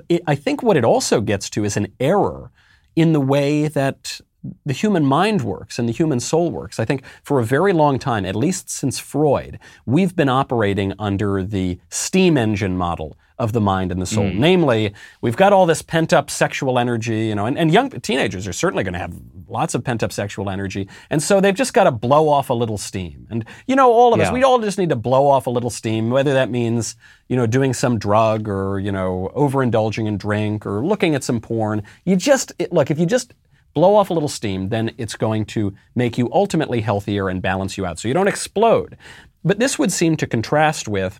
it, 0.09 0.23
I 0.25 0.33
think 0.33 0.63
what 0.63 0.75
it 0.75 0.83
also 0.83 1.21
gets 1.21 1.47
to 1.51 1.63
is 1.63 1.77
an 1.77 1.93
error 1.99 2.51
in 2.95 3.13
the 3.13 3.21
way 3.21 3.67
that 3.67 4.19
the 4.65 4.73
human 4.73 5.05
mind 5.05 5.41
works 5.41 5.77
and 5.77 5.87
the 5.87 5.93
human 5.93 6.19
soul 6.19 6.51
works. 6.51 6.79
I 6.79 6.85
think 6.85 7.03
for 7.23 7.39
a 7.39 7.45
very 7.45 7.73
long 7.73 7.99
time, 7.99 8.25
at 8.25 8.35
least 8.35 8.69
since 8.69 8.99
Freud, 8.99 9.59
we've 9.85 10.15
been 10.15 10.29
operating 10.29 10.93
under 10.97 11.43
the 11.43 11.79
steam 11.89 12.37
engine 12.37 12.77
model 12.77 13.17
of 13.41 13.53
the 13.53 13.61
mind 13.61 13.91
and 13.91 13.99
the 13.99 14.05
soul. 14.05 14.25
Mm. 14.25 14.37
Namely, 14.37 14.93
we've 15.21 15.35
got 15.35 15.51
all 15.51 15.65
this 15.65 15.81
pent 15.81 16.13
up 16.13 16.29
sexual 16.29 16.77
energy, 16.77 17.25
you 17.25 17.33
know, 17.33 17.47
and, 17.47 17.57
and 17.57 17.73
young 17.73 17.89
teenagers 17.89 18.47
are 18.47 18.53
certainly 18.53 18.83
going 18.83 18.93
to 18.93 18.99
have 18.99 19.15
lots 19.47 19.73
of 19.73 19.83
pent 19.83 20.03
up 20.03 20.11
sexual 20.11 20.47
energy. 20.47 20.87
And 21.09 21.23
so 21.23 21.41
they've 21.41 21.55
just 21.55 21.73
got 21.73 21.85
to 21.85 21.91
blow 21.91 22.29
off 22.29 22.51
a 22.51 22.53
little 22.53 22.77
steam. 22.77 23.25
And, 23.31 23.43
you 23.65 23.75
know, 23.75 23.91
all 23.91 24.13
of 24.13 24.19
yeah. 24.19 24.27
us, 24.27 24.31
we 24.31 24.43
all 24.43 24.59
just 24.59 24.77
need 24.77 24.89
to 24.89 24.95
blow 24.95 25.25
off 25.25 25.47
a 25.47 25.49
little 25.49 25.71
steam, 25.71 26.11
whether 26.11 26.33
that 26.33 26.51
means, 26.51 26.95
you 27.29 27.35
know, 27.35 27.47
doing 27.47 27.73
some 27.73 27.97
drug 27.97 28.47
or, 28.47 28.79
you 28.79 28.91
know, 28.91 29.31
overindulging 29.35 30.05
in 30.05 30.17
drink 30.17 30.63
or 30.63 30.85
looking 30.85 31.15
at 31.15 31.23
some 31.23 31.41
porn. 31.41 31.81
You 32.05 32.15
just, 32.17 32.53
it, 32.59 32.71
look, 32.71 32.91
if 32.91 32.99
you 32.99 33.07
just 33.07 33.33
blow 33.73 33.95
off 33.95 34.09
a 34.09 34.13
little 34.13 34.29
steam, 34.29 34.69
then 34.69 34.91
it's 34.97 35.15
going 35.15 35.45
to 35.45 35.73
make 35.95 36.17
you 36.17 36.29
ultimately 36.31 36.81
healthier 36.81 37.29
and 37.29 37.41
balance 37.41 37.77
you 37.77 37.85
out 37.85 37.99
so 37.99 38.07
you 38.07 38.13
don't 38.13 38.27
explode. 38.27 38.97
But 39.43 39.59
this 39.59 39.79
would 39.79 39.91
seem 39.91 40.17
to 40.17 40.27
contrast 40.27 40.87
with 40.87 41.19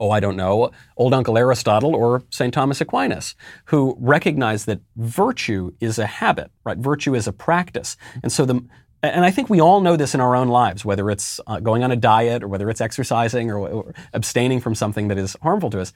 oh, 0.00 0.10
I 0.10 0.20
don't 0.20 0.36
know, 0.36 0.70
old 0.96 1.12
Uncle 1.12 1.36
Aristotle 1.36 1.94
or 1.94 2.22
St. 2.30 2.54
Thomas 2.54 2.80
Aquinas, 2.80 3.34
who 3.66 3.96
recognized 3.98 4.66
that 4.66 4.80
virtue 4.96 5.72
is 5.80 5.98
a 5.98 6.06
habit, 6.06 6.50
right? 6.64 6.78
Virtue 6.78 7.14
is 7.14 7.26
a 7.26 7.32
practice. 7.32 7.96
And 8.22 8.30
so 8.30 8.44
the, 8.44 8.64
and 9.02 9.24
I 9.24 9.30
think 9.30 9.50
we 9.50 9.60
all 9.60 9.80
know 9.80 9.96
this 9.96 10.14
in 10.14 10.20
our 10.20 10.36
own 10.36 10.48
lives, 10.48 10.84
whether 10.84 11.10
it's 11.10 11.40
uh, 11.46 11.60
going 11.60 11.82
on 11.82 11.90
a 11.90 11.96
diet 11.96 12.42
or 12.42 12.48
whether 12.48 12.70
it's 12.70 12.80
exercising 12.80 13.50
or, 13.50 13.58
or 13.58 13.94
abstaining 14.12 14.60
from 14.60 14.74
something 14.74 15.08
that 15.08 15.18
is 15.18 15.36
harmful 15.42 15.70
to 15.70 15.80
us. 15.80 15.92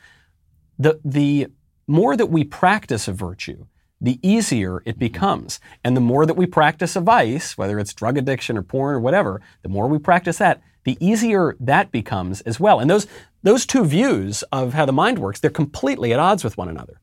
The, 0.79 1.01
the 1.05 1.49
more 1.87 2.17
that 2.17 2.27
we 2.27 2.45
practice 2.45 3.07
a 3.07 3.13
virtue, 3.13 3.67
the 4.03 4.19
easier 4.23 4.79
it 4.79 4.91
mm-hmm. 4.91 4.99
becomes. 4.99 5.61
And 5.85 5.97
the 5.97 6.01
more 6.01 6.27
that 6.27 6.35
we 6.35 6.45
practice 6.45 6.97
a 6.97 7.01
vice, 7.01 7.57
whether 7.57 7.79
it's 7.79 7.95
drug 7.95 8.19
addiction 8.19 8.59
or 8.59 8.63
porn 8.63 8.97
or 8.97 9.01
whatever, 9.01 9.41
the 9.63 9.69
more 9.69 9.87
we 9.87 9.99
practice 9.99 10.39
that, 10.39 10.61
the 10.85 10.99
easier 11.01 11.57
that 11.61 11.93
becomes 11.93 12.41
as 12.43 12.59
well. 12.59 12.81
And 12.81 12.91
those, 12.91 13.07
those 13.45 13.65
two 13.65 13.85
views 13.85 14.43
of 14.51 14.75
how 14.75 14.85
the 14.85 14.93
mind 14.93 15.21
works, 15.21 15.41
they're 15.41 15.51
completely 15.51 16.13
at 16.13 16.19
odds 16.19 16.43
with 16.43 16.59
one 16.59 16.69
another. 16.69 17.01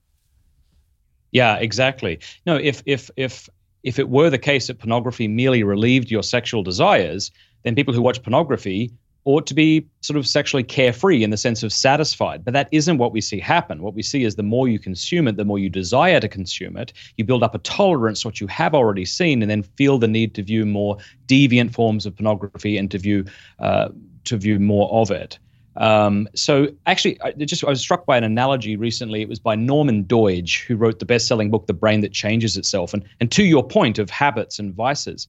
Yeah, 1.32 1.56
exactly. 1.58 2.20
No, 2.46 2.56
if 2.56 2.82
if 2.86 3.12
if 3.16 3.48
if 3.84 4.00
it 4.00 4.10
were 4.10 4.32
the 4.32 4.40
case 4.40 4.68
that 4.68 4.80
pornography 4.80 5.28
merely 5.28 5.64
relieved 5.64 6.10
your 6.10 6.24
sexual 6.24 6.64
desires, 6.64 7.32
then 7.64 7.76
people 7.76 7.94
who 7.94 8.02
watch 8.02 8.24
pornography 8.24 8.92
ought 9.26 9.46
to 9.48 9.54
be 9.54 9.86
sort 10.02 10.18
of 10.18 10.26
sexually 10.26 10.64
carefree 10.64 11.24
in 11.24 11.30
the 11.30 11.38
sense 11.38 11.62
of 11.62 11.74
satisfied. 11.74 12.44
But 12.46 12.54
that 12.54 12.70
isn't 12.72 12.98
what 12.98 13.12
we 13.12 13.22
see 13.22 13.40
happen. 13.40 13.82
What 13.82 13.94
we 13.94 14.02
see 14.02 14.24
is 14.24 14.36
the 14.36 14.44
more 14.44 14.68
you 14.68 14.80
consume 14.80 15.28
it, 15.28 15.36
the 15.36 15.46
more 15.46 15.60
you 15.60 15.70
desire 15.70 16.20
to 16.20 16.28
consume 16.28 16.78
it. 16.78 16.94
You 17.18 17.26
build 17.26 17.44
up 17.44 17.54
a 17.54 17.60
tolerance 17.60 18.22
to 18.22 18.28
what 18.28 18.40
you 18.40 18.48
have 18.48 18.74
already 18.74 19.06
seen, 19.06 19.42
and 19.42 19.52
then 19.52 19.64
feel 19.64 20.00
the 20.00 20.08
need 20.08 20.34
to 20.36 20.44
view 20.44 20.66
more 20.66 20.98
deviant 21.28 21.74
forms 21.74 22.06
of 22.06 22.16
pornography 22.16 22.78
and 22.78 22.90
to 22.92 22.98
view 22.98 23.26
uh, 23.60 23.90
to 24.26 24.38
view 24.38 24.60
more 24.60 24.90
of 24.92 25.12
it. 25.12 25.40
Um, 25.76 26.28
so 26.36 26.68
actually, 26.88 27.22
I 27.22 27.32
just 27.32 27.64
I 27.64 27.70
was 27.70 27.80
struck 27.80 28.06
by 28.06 28.18
an 28.18 28.24
analogy 28.24 28.76
recently. 28.76 29.22
It 29.22 29.30
was 29.30 29.40
by 29.40 29.56
Norman 29.56 30.04
Doidge, 30.04 30.66
who 30.66 30.76
wrote 30.76 31.00
the 31.00 31.06
best-selling 31.06 31.52
book, 31.52 31.68
The 31.68 31.74
Brain 31.74 32.02
That 32.02 32.12
Changes 32.12 32.58
Itself. 32.58 32.94
And 32.94 33.04
and 33.20 33.32
to 33.32 33.44
your 33.44 33.66
point 33.66 34.00
of 34.00 34.10
habits 34.10 34.60
and 34.60 34.74
vices, 34.74 35.28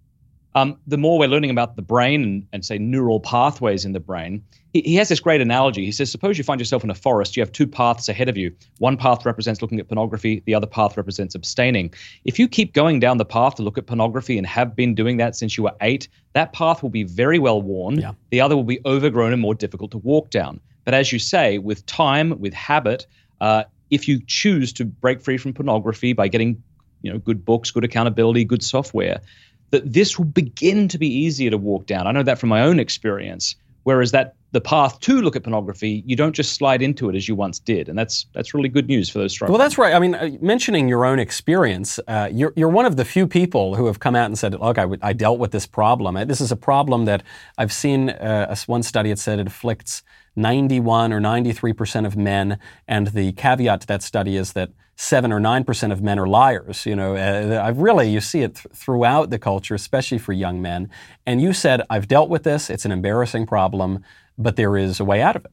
um, 0.54 0.76
the 0.86 0.98
more 0.98 1.18
we're 1.18 1.28
learning 1.28 1.50
about 1.50 1.76
the 1.76 1.82
brain 1.82 2.22
and, 2.22 2.46
and 2.52 2.64
say 2.64 2.78
neural 2.78 3.20
pathways 3.20 3.84
in 3.84 3.92
the 3.92 4.00
brain, 4.00 4.42
he, 4.72 4.80
he, 4.82 4.94
has 4.96 5.08
this 5.08 5.20
great 5.20 5.40
analogy. 5.40 5.84
He 5.84 5.92
says, 5.92 6.10
suppose 6.10 6.38
you 6.38 6.44
find 6.44 6.60
yourself 6.60 6.82
in 6.82 6.90
a 6.90 6.94
forest, 6.94 7.36
you 7.36 7.42
have 7.42 7.52
two 7.52 7.66
paths 7.66 8.08
ahead 8.08 8.28
of 8.28 8.36
you. 8.36 8.54
One 8.78 8.96
path 8.96 9.24
represents 9.24 9.62
looking 9.62 9.78
at 9.78 9.88
pornography, 9.88 10.42
the 10.46 10.54
other 10.54 10.66
path 10.66 10.96
represents 10.96 11.34
abstaining. 11.34 11.94
If 12.24 12.38
you 12.38 12.48
keep 12.48 12.72
going 12.72 12.98
down 12.98 13.18
the 13.18 13.24
path 13.24 13.54
to 13.56 13.62
look 13.62 13.78
at 13.78 13.86
pornography 13.86 14.38
and 14.38 14.46
have 14.46 14.74
been 14.74 14.94
doing 14.94 15.18
that 15.18 15.36
since 15.36 15.56
you 15.56 15.64
were 15.64 15.74
eight, 15.80 16.08
that 16.32 16.52
path 16.52 16.82
will 16.82 16.90
be 16.90 17.04
very 17.04 17.38
well 17.38 17.62
worn. 17.62 18.00
Yeah. 18.00 18.12
The 18.30 18.40
other 18.40 18.56
will 18.56 18.64
be 18.64 18.80
overgrown 18.84 19.32
and 19.32 19.40
more 19.40 19.54
difficult 19.54 19.92
to 19.92 19.98
walk 19.98 20.30
down. 20.30 20.60
But 20.84 20.94
as 20.94 21.12
you 21.12 21.18
say, 21.20 21.58
with 21.58 21.86
time, 21.86 22.40
with 22.40 22.54
habit, 22.54 23.06
uh, 23.40 23.64
if 23.90 24.08
you 24.08 24.20
choose 24.26 24.72
to 24.74 24.84
break 24.84 25.20
free 25.20 25.36
from 25.36 25.52
pornography 25.52 26.12
by 26.12 26.28
getting 26.28 26.62
you 27.02 27.10
know 27.10 27.18
good 27.18 27.44
books 27.44 27.70
good 27.70 27.84
accountability 27.84 28.44
good 28.44 28.62
software 28.62 29.20
that 29.70 29.92
this 29.92 30.18
will 30.18 30.26
begin 30.26 30.88
to 30.88 30.98
be 30.98 31.08
easier 31.08 31.50
to 31.50 31.58
walk 31.58 31.86
down. 31.86 32.06
I 32.06 32.12
know 32.12 32.22
that 32.22 32.38
from 32.38 32.48
my 32.48 32.62
own 32.62 32.78
experience. 32.78 33.56
Whereas 33.84 34.10
that 34.10 34.34
the 34.52 34.60
path 34.60 35.00
to 35.00 35.22
look 35.22 35.36
at 35.36 35.44
pornography, 35.44 36.02
you 36.06 36.16
don't 36.16 36.34
just 36.34 36.54
slide 36.54 36.82
into 36.82 37.08
it 37.08 37.16
as 37.16 37.28
you 37.28 37.34
once 37.34 37.58
did, 37.58 37.88
and 37.88 37.98
that's 37.98 38.26
that's 38.34 38.52
really 38.52 38.68
good 38.68 38.88
news 38.88 39.08
for 39.08 39.18
those 39.18 39.32
struggling. 39.32 39.58
Well, 39.58 39.64
that's 39.64 39.78
right. 39.78 39.94
I 39.94 39.98
mean, 39.98 40.14
uh, 40.14 40.30
mentioning 40.40 40.88
your 40.88 41.06
own 41.06 41.18
experience, 41.18 41.98
uh, 42.06 42.28
you're 42.30 42.52
you're 42.56 42.68
one 42.68 42.84
of 42.84 42.96
the 42.96 43.04
few 43.04 43.26
people 43.26 43.76
who 43.76 43.86
have 43.86 44.00
come 44.00 44.14
out 44.14 44.26
and 44.26 44.38
said, 44.38 44.52
"Look, 44.52 44.76
I, 44.76 44.82
w- 44.82 45.00
I 45.02 45.12
dealt 45.12 45.38
with 45.38 45.52
this 45.52 45.66
problem. 45.66 46.14
This 46.28 46.40
is 46.40 46.52
a 46.52 46.56
problem 46.56 47.06
that 47.06 47.22
I've 47.56 47.72
seen." 47.72 48.10
Uh, 48.10 48.54
one 48.66 48.82
study 48.82 49.10
it 49.10 49.18
said 49.18 49.38
it 49.38 49.46
afflicts 49.46 50.02
91 50.36 51.12
or 51.12 51.20
93 51.20 51.72
percent 51.72 52.06
of 52.06 52.16
men, 52.16 52.58
and 52.86 53.08
the 53.08 53.32
caveat 53.32 53.82
to 53.82 53.86
that 53.88 54.02
study 54.02 54.36
is 54.36 54.52
that 54.52 54.70
seven 54.96 55.32
or 55.32 55.40
nine 55.40 55.64
percent 55.64 55.92
of 55.92 56.02
men 56.02 56.18
are 56.18 56.26
liars. 56.26 56.86
You 56.86 56.94
know, 56.94 57.16
uh, 57.16 57.62
I've 57.62 57.78
really 57.78 58.10
you 58.10 58.20
see 58.20 58.42
it 58.42 58.56
th- 58.56 58.74
throughout 58.74 59.30
the 59.30 59.38
culture, 59.38 59.74
especially 59.74 60.18
for 60.18 60.32
young 60.32 60.60
men. 60.60 60.90
And 61.26 61.40
you 61.40 61.52
said 61.52 61.82
I've 61.90 62.08
dealt 62.08 62.28
with 62.28 62.42
this. 62.42 62.70
It's 62.70 62.84
an 62.84 62.92
embarrassing 62.92 63.46
problem, 63.46 64.04
but 64.38 64.56
there 64.56 64.76
is 64.76 65.00
a 65.00 65.04
way 65.04 65.22
out 65.22 65.36
of 65.36 65.44
it. 65.44 65.52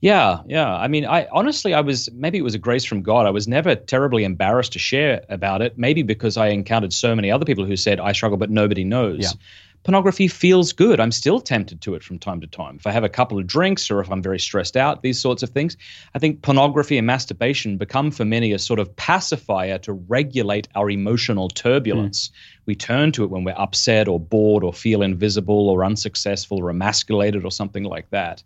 Yeah, 0.00 0.40
yeah. 0.46 0.74
I 0.74 0.88
mean, 0.88 1.04
I 1.04 1.26
honestly, 1.32 1.74
I 1.74 1.80
was 1.80 2.10
maybe 2.12 2.38
it 2.38 2.42
was 2.42 2.54
a 2.54 2.58
grace 2.58 2.84
from 2.84 3.02
God. 3.02 3.26
I 3.26 3.30
was 3.30 3.46
never 3.46 3.74
terribly 3.74 4.24
embarrassed 4.24 4.72
to 4.72 4.78
share 4.78 5.22
about 5.28 5.60
it. 5.60 5.76
Maybe 5.76 6.02
because 6.02 6.36
I 6.36 6.48
encountered 6.48 6.92
so 6.92 7.14
many 7.14 7.30
other 7.30 7.44
people 7.44 7.64
who 7.64 7.76
said 7.76 8.00
I 8.00 8.12
struggle, 8.12 8.38
but 8.38 8.50
nobody 8.50 8.84
knows. 8.84 9.18
Yeah 9.20 9.30
pornography 9.86 10.26
feels 10.26 10.72
good. 10.72 10.98
I'm 10.98 11.12
still 11.12 11.38
tempted 11.38 11.80
to 11.82 11.94
it 11.94 12.02
from 12.02 12.18
time 12.18 12.40
to 12.40 12.48
time. 12.48 12.74
If 12.74 12.88
I 12.88 12.90
have 12.90 13.04
a 13.04 13.08
couple 13.08 13.38
of 13.38 13.46
drinks 13.46 13.88
or 13.88 14.00
if 14.00 14.10
I'm 14.10 14.20
very 14.20 14.40
stressed 14.40 14.76
out, 14.76 15.02
these 15.02 15.20
sorts 15.20 15.44
of 15.44 15.50
things, 15.50 15.76
I 16.12 16.18
think 16.18 16.42
pornography 16.42 16.98
and 16.98 17.06
masturbation 17.06 17.76
become 17.76 18.10
for 18.10 18.24
many 18.24 18.50
a 18.50 18.58
sort 18.58 18.80
of 18.80 18.96
pacifier 18.96 19.78
to 19.78 19.92
regulate 19.92 20.66
our 20.74 20.90
emotional 20.90 21.48
turbulence. 21.48 22.30
Mm. 22.30 22.32
We 22.66 22.74
turn 22.74 23.12
to 23.12 23.22
it 23.22 23.30
when 23.30 23.44
we're 23.44 23.54
upset 23.56 24.08
or 24.08 24.18
bored 24.18 24.64
or 24.64 24.72
feel 24.72 25.02
invisible 25.02 25.68
or 25.68 25.84
unsuccessful 25.84 26.58
or 26.58 26.68
emasculated 26.68 27.44
or 27.44 27.52
something 27.52 27.84
like 27.84 28.10
that. 28.10 28.42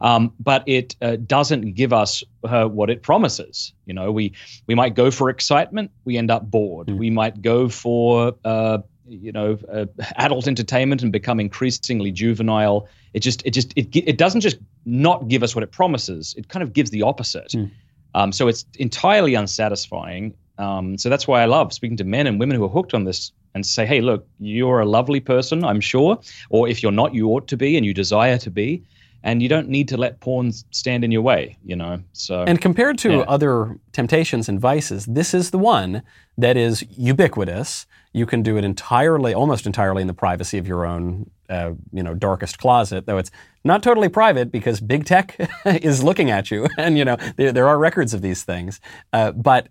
Um, 0.00 0.32
but 0.40 0.62
it 0.66 0.96
uh, 1.02 1.16
doesn't 1.16 1.74
give 1.74 1.92
us 1.92 2.24
uh, 2.42 2.64
what 2.64 2.88
it 2.88 3.02
promises. 3.02 3.74
You 3.84 3.92
know, 3.92 4.10
we 4.12 4.32
we 4.66 4.74
might 4.74 4.94
go 4.94 5.10
for 5.10 5.28
excitement, 5.28 5.90
we 6.06 6.16
end 6.16 6.30
up 6.30 6.50
bored. 6.50 6.86
Mm. 6.86 6.96
We 6.96 7.10
might 7.10 7.42
go 7.42 7.68
for 7.68 8.34
uh, 8.46 8.78
you 9.10 9.32
know 9.32 9.58
uh, 9.72 9.86
adult 10.16 10.46
entertainment 10.46 11.02
and 11.02 11.12
become 11.12 11.40
increasingly 11.40 12.10
juvenile 12.12 12.88
it 13.12 13.20
just 13.20 13.44
it 13.44 13.50
just 13.50 13.72
it, 13.76 13.94
it 13.94 14.16
doesn't 14.16 14.40
just 14.40 14.58
not 14.84 15.28
give 15.28 15.42
us 15.42 15.54
what 15.54 15.64
it 15.64 15.72
promises 15.72 16.34
it 16.38 16.48
kind 16.48 16.62
of 16.62 16.72
gives 16.72 16.90
the 16.90 17.02
opposite 17.02 17.48
mm. 17.48 17.70
um, 18.14 18.32
so 18.32 18.48
it's 18.48 18.64
entirely 18.78 19.34
unsatisfying 19.34 20.34
um, 20.58 20.96
so 20.96 21.08
that's 21.08 21.26
why 21.26 21.42
i 21.42 21.44
love 21.44 21.72
speaking 21.72 21.96
to 21.96 22.04
men 22.04 22.26
and 22.26 22.38
women 22.38 22.56
who 22.56 22.64
are 22.64 22.68
hooked 22.68 22.94
on 22.94 23.04
this 23.04 23.32
and 23.54 23.66
say 23.66 23.84
hey 23.84 24.00
look 24.00 24.26
you're 24.38 24.80
a 24.80 24.86
lovely 24.86 25.20
person 25.20 25.64
i'm 25.64 25.80
sure 25.80 26.18
or 26.50 26.68
if 26.68 26.82
you're 26.82 26.92
not 26.92 27.14
you 27.14 27.28
ought 27.28 27.48
to 27.48 27.56
be 27.56 27.76
and 27.76 27.84
you 27.84 27.92
desire 27.92 28.38
to 28.38 28.50
be 28.50 28.82
and 29.22 29.42
you 29.42 29.48
don't 29.48 29.68
need 29.68 29.88
to 29.88 29.96
let 29.96 30.20
porn 30.20 30.52
stand 30.70 31.04
in 31.04 31.10
your 31.10 31.22
way, 31.22 31.56
you 31.64 31.76
know. 31.76 32.00
So 32.12 32.42
And 32.42 32.60
compared 32.60 32.98
to 32.98 33.10
yeah. 33.10 33.18
other 33.20 33.78
temptations 33.92 34.48
and 34.48 34.58
vices, 34.58 35.04
this 35.06 35.34
is 35.34 35.50
the 35.50 35.58
one 35.58 36.02
that 36.38 36.56
is 36.56 36.84
ubiquitous. 36.96 37.86
You 38.12 38.26
can 38.26 38.42
do 38.42 38.56
it 38.56 38.64
entirely, 38.64 39.34
almost 39.34 39.66
entirely 39.66 40.02
in 40.02 40.08
the 40.08 40.14
privacy 40.14 40.58
of 40.58 40.66
your 40.66 40.84
own, 40.84 41.30
uh, 41.48 41.72
you 41.92 42.02
know, 42.02 42.14
darkest 42.14 42.58
closet. 42.58 43.06
Though 43.06 43.18
it's 43.18 43.30
not 43.64 43.82
totally 43.82 44.08
private 44.08 44.50
because 44.50 44.80
big 44.80 45.04
tech 45.04 45.36
is 45.64 46.02
looking 46.02 46.30
at 46.30 46.50
you, 46.50 46.66
and 46.78 46.98
you 46.98 47.04
know 47.04 47.16
there, 47.36 47.52
there 47.52 47.68
are 47.68 47.78
records 47.78 48.14
of 48.14 48.22
these 48.22 48.42
things. 48.42 48.80
Uh, 49.12 49.32
but 49.32 49.68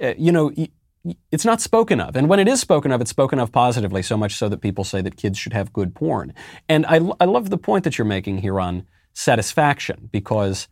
uh, 0.00 0.14
you 0.16 0.32
know. 0.32 0.52
Y- 0.56 0.68
it's 1.30 1.44
not 1.44 1.60
spoken 1.60 2.00
of. 2.00 2.16
And 2.16 2.30
when 2.30 2.38
it 2.38 2.48
is 2.48 2.60
spoken 2.60 2.90
of, 2.90 2.98
it's 3.02 3.10
spoken 3.10 3.38
of 3.38 3.52
positively, 3.52 4.00
so 4.00 4.16
much 4.16 4.36
so 4.36 4.48
that 4.48 4.62
people 4.62 4.84
say 4.84 5.02
that 5.02 5.18
kids 5.18 5.38
should 5.38 5.52
have 5.52 5.70
good 5.70 5.94
porn. 5.94 6.32
And 6.66 6.86
I, 6.86 6.94
I 7.20 7.26
love 7.26 7.50
the 7.50 7.58
point 7.58 7.84
that 7.84 7.98
you're 7.98 8.06
making 8.06 8.38
here 8.38 8.58
on 8.58 8.86
satisfaction, 9.12 10.08
because, 10.10 10.66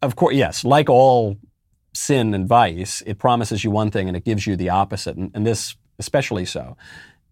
of 0.00 0.14
course, 0.14 0.36
yes, 0.36 0.64
like 0.64 0.88
all 0.88 1.38
sin 1.96 2.34
and 2.34 2.46
vice, 2.46 3.02
it 3.06 3.18
promises 3.18 3.64
you 3.64 3.70
one 3.70 3.90
thing 3.90 4.06
and 4.06 4.16
it 4.16 4.24
gives 4.24 4.46
you 4.46 4.54
the 4.54 4.68
opposite, 4.68 5.16
and, 5.16 5.30
and 5.34 5.46
this 5.46 5.76
especially 5.98 6.44
so. 6.44 6.76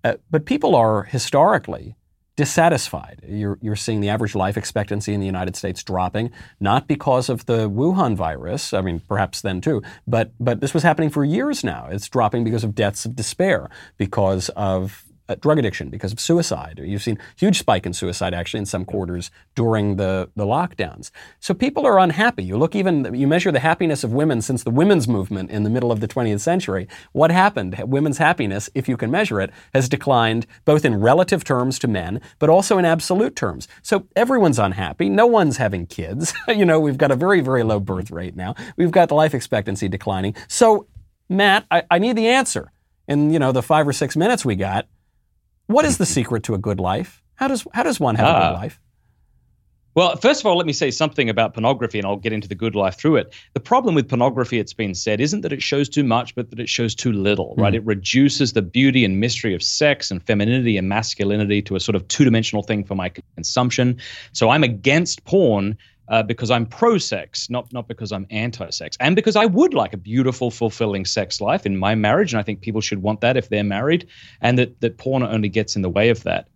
Uh, 0.02 0.14
but 0.30 0.44
people 0.44 0.75
are 0.75 1.04
historically 1.04 1.97
dissatisfied. 2.37 3.23
You're, 3.26 3.59
you're 3.62 3.76
seeing 3.76 4.00
the 4.00 4.09
average 4.09 4.35
life 4.35 4.56
expectancy 4.56 5.14
in 5.14 5.21
the 5.21 5.26
United 5.26 5.54
States 5.54 5.83
dropping, 5.85 6.33
not 6.59 6.88
because 6.88 7.28
of 7.28 7.47
the 7.47 7.71
Wuhan 7.71 8.16
virus, 8.16 8.73
I 8.73 8.80
mean, 8.80 9.00
perhaps 9.09 9.40
then 9.40 9.61
too, 9.61 9.83
but, 10.06 10.33
but 10.40 10.61
this 10.61 10.75
was 10.75 10.83
happening 10.83 11.11
for 11.11 11.25
years 11.25 11.62
now. 11.62 11.88
It's 11.90 12.09
dropping 12.09 12.42
because 12.42 12.64
of 12.64 12.75
deaths 12.75 13.04
of 13.04 13.14
despair, 13.14 13.71
because 13.99 14.49
of 14.50 15.04
uh, 15.28 15.37
drug 15.37 15.59
addiction 15.59 15.88
because 15.88 16.12
of 16.12 16.21
suicide. 16.21 16.81
You've 16.83 17.02
seen 17.02 17.19
huge 17.37 17.59
spike 17.59 17.87
in 17.87 17.93
suicide 17.93 18.35
actually 18.35 18.61
in 18.61 18.66
some 18.66 18.85
quarters 18.85 19.31
during 19.54 19.97
the, 19.97 20.28
the 20.37 20.45
lockdowns. 20.45 21.11
So 21.40 21.54
people 21.54 21.87
are 21.87 21.99
unhappy. 21.99 22.45
You 22.45 22.59
look 22.59 22.75
even, 22.75 23.14
you 23.14 23.26
measure 23.26 23.50
the 23.50 23.61
happiness 23.61 24.04
of 24.04 24.12
women 24.12 24.43
since 24.43 24.64
the 24.64 24.71
women's 24.71 25.09
movement 25.09 25.50
in 25.50 25.62
the 25.62 25.71
middle 25.71 25.90
of 25.90 26.00
the 26.00 26.09
20th 26.09 26.40
century. 26.40 26.88
What 27.12 27.31
happened? 27.31 27.81
Women's 27.87 28.19
happiness, 28.19 28.69
if 28.75 28.88
you 28.88 28.97
can 28.97 29.11
measure 29.11 29.40
it, 29.40 29.50
has 29.73 29.88
declined 29.88 30.47
both 30.64 30.85
in 30.85 31.00
relative 31.00 31.45
terms 31.45 31.78
to 31.81 31.88
men, 31.88 32.21
but 32.38 32.50
also 32.50 32.78
in 32.78 32.85
absolute 32.85 33.37
terms. 33.37 33.69
So 33.83 34.07
everyone's 34.16 34.59
unhappy. 34.59 35.09
No 35.09 35.26
one's 35.26 35.57
having 35.57 35.87
kids. 35.87 36.35
you 36.49 36.64
know, 36.64 36.81
we've 36.81 36.99
got 36.99 37.11
a 37.11 37.16
very, 37.16 37.40
very 37.40 37.62
low 37.62 37.81
birth 37.81 38.11
rate 38.11 38.37
now. 38.37 38.54
We've 38.76 38.90
got 38.90 39.09
the 39.09 39.14
life 39.14 39.35
expectancy 39.35 39.88
declining. 39.88 40.35
So, 40.49 40.87
Matt, 41.28 41.66
I, 41.71 41.85
I 41.90 41.99
need 41.99 42.16
the 42.16 42.28
answer. 42.28 42.71
In, 43.07 43.31
you 43.31 43.38
know, 43.38 43.52
the 43.52 43.62
five 43.62 43.87
or 43.87 43.93
six 43.93 44.16
minutes 44.16 44.47
we 44.47 44.57
got, 44.57 44.87
what 45.66 45.85
is 45.85 45.99
the 45.99 46.06
secret 46.06 46.42
to 46.44 46.54
a 46.54 46.59
good 46.59 46.80
life? 46.80 47.23
How 47.37 47.49
does 47.49 47.66
how 47.73 47.83
does 47.83 47.99
one 47.99 48.14
have 48.16 48.26
ah. 48.26 48.30
a 48.30 48.40
good 48.40 48.56
ah. 48.56 48.61
life? 48.61 48.80
Well, 49.94 50.16
first 50.16 50.40
of 50.40 50.47
all, 50.47 50.56
let 50.56 50.66
me 50.66 50.73
say 50.73 50.90
something 50.90 51.30
about 51.30 51.54
pornography, 51.54 51.99
and 51.99 52.06
I'll 52.06 52.16
get 52.16 52.33
into 52.33 52.49
the 52.49 52.56
good 52.56 52.75
life 52.75 52.99
through 52.99 53.14
it. 53.16 53.33
The 53.52 53.61
problem 53.61 53.94
with 53.94 54.09
pornography, 54.09 54.59
it's 54.59 54.73
been 54.73 54.92
said, 54.92 55.21
isn't 55.21 55.42
that 55.42 55.52
it 55.52 55.62
shows 55.62 55.88
too 55.88 56.02
much, 56.02 56.35
but 56.35 56.50
that 56.50 56.59
it 56.59 56.68
shows 56.68 56.97
too 56.97 57.12
little, 57.12 57.54
mm. 57.56 57.62
right? 57.62 57.76
It 57.76 57.85
reduces 57.87 58.54
the 58.54 58.62
beauty 58.62 59.04
and 59.04 59.21
mystery 59.21 59.54
of 59.54 59.62
sex 59.62 60.11
and 60.11 60.21
femininity 60.21 60.76
and 60.76 60.88
masculinity 60.88 61.62
to 61.62 61.76
a 61.76 61.80
sort 61.80 61.94
of 61.94 62.09
two 62.09 62.25
dimensional 62.25 62.64
thing 62.64 62.83
for 62.83 62.97
my 62.97 63.12
consumption. 63.37 64.00
So 64.33 64.50
I'm 64.50 64.64
against 64.64 65.25
porn 65.26 65.78
uh, 66.09 66.23
because 66.23 66.51
I'm 66.51 66.67
pro 66.67 66.99
sex, 66.99 67.49
not, 67.49 67.73
not 67.73 67.89
because 67.89 68.13
I'm 68.13 68.27
anti 68.31 68.71
sex, 68.71 68.97
and 69.01 69.17
because 69.17 69.37
I 69.37 69.47
would 69.47 69.75
like 69.75 69.93
a 69.93 69.97
beautiful, 69.97 70.51
fulfilling 70.51 71.05
sex 71.05 71.41
life 71.41 71.67
in 71.67 71.77
my 71.77 71.95
marriage. 71.95 72.33
And 72.33 72.41
I 72.41 72.43
think 72.43 72.61
people 72.61 72.81
should 72.81 73.03
want 73.03 73.21
that 73.23 73.37
if 73.37 73.49
they're 73.49 73.65
married, 73.65 74.07
and 74.41 74.59
that, 74.59 74.81
that 74.81 74.99
porn 74.99 75.23
only 75.23 75.49
gets 75.49 75.77
in 75.77 75.83
the 75.83 75.91
way 75.91 76.11
of 76.11 76.23
that. 76.25 76.49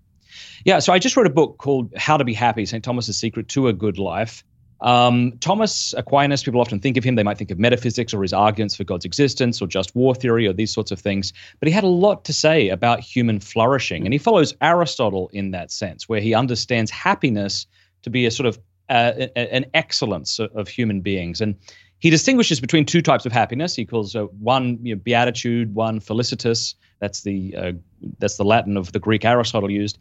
Yeah, 0.65 0.81
so 0.81 0.93
I 0.93 0.99
just 0.99 1.17
wrote 1.17 1.27
a 1.27 1.31
book 1.31 1.59
called 1.59 1.93
How 1.97 2.17
to 2.17 2.25
Be 2.25 2.35
Happy 2.35 2.67
St. 2.67 2.85
Thomas's 2.85 3.19
Secret 3.19 3.49
to 3.49 3.69
a 3.69 3.73
Good 3.73 3.99
Life. 3.99 4.45
Um, 4.81 5.33
Thomas 5.41 5.93
Aquinas, 5.97 6.45
people 6.45 6.61
often 6.61 6.79
think 6.79 6.97
of 6.97 7.03
him, 7.03 7.17
they 7.17 7.25
might 7.25 7.37
think 7.37 7.51
of 7.51 7.59
metaphysics 7.59 8.15
or 8.15 8.23
his 8.23 8.33
arguments 8.33 8.77
for 8.77 8.85
God's 8.85 9.05
existence 9.05 9.61
or 9.61 9.67
just 9.67 9.95
war 9.97 10.15
theory 10.15 10.47
or 10.47 10.53
these 10.53 10.73
sorts 10.73 10.93
of 10.93 11.01
things. 11.01 11.33
But 11.59 11.69
he 11.69 11.73
had 11.73 11.85
a 11.85 11.89
lot 11.89 12.25
to 12.27 12.33
say 12.33 12.69
about 12.69 13.01
human 13.01 13.41
flourishing. 13.41 14.05
And 14.05 14.13
he 14.13 14.19
follows 14.19 14.55
Aristotle 14.61 15.31
in 15.33 15.51
that 15.51 15.73
sense, 15.73 16.09
where 16.09 16.21
he 16.21 16.35
understands 16.35 16.91
happiness 16.91 17.67
to 18.03 18.11
be 18.11 18.27
a 18.27 18.31
sort 18.31 18.47
of 18.47 18.59
uh, 18.89 19.27
an 19.37 19.67
excellence 19.75 20.39
of 20.39 20.69
human 20.69 21.01
beings. 21.01 21.41
And 21.41 21.55
he 22.01 22.11
distinguishes 22.11 22.61
between 22.61 22.85
two 22.85 23.03
types 23.03 23.27
of 23.27 23.33
happiness. 23.33 23.75
He 23.75 23.85
calls 23.85 24.15
uh, 24.15 24.25
one 24.41 24.79
you 24.83 24.95
know, 24.95 25.01
beatitude, 25.03 25.75
one 25.75 26.01
felicitas. 26.01 26.75
That's 27.01 27.23
the 27.23 27.55
uh, 27.57 27.73
that's 28.19 28.37
the 28.37 28.45
Latin 28.45 28.77
of 28.77 28.93
the 28.93 29.01
Greek 29.01 29.25
Aristotle 29.25 29.71
used. 29.71 29.99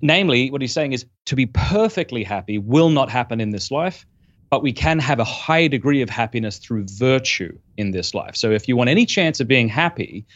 namely, 0.00 0.50
what 0.50 0.60
he's 0.60 0.72
saying 0.72 0.92
is 0.92 1.06
to 1.26 1.36
be 1.36 1.46
perfectly 1.46 2.24
happy 2.24 2.58
will 2.58 2.90
not 2.90 3.10
happen 3.10 3.40
in 3.40 3.50
this 3.50 3.70
life, 3.70 4.06
but 4.50 4.62
we 4.62 4.72
can 4.72 4.98
have 4.98 5.18
a 5.20 5.24
high 5.24 5.68
degree 5.68 6.02
of 6.02 6.10
happiness 6.10 6.58
through 6.58 6.86
virtue 6.88 7.56
in 7.76 7.92
this 7.92 8.14
life. 8.14 8.36
So 8.36 8.50
if 8.50 8.68
you 8.68 8.76
want 8.76 8.90
any 8.90 9.06
chance 9.06 9.40
of 9.40 9.48
being 9.48 9.68
happy, 9.68 10.26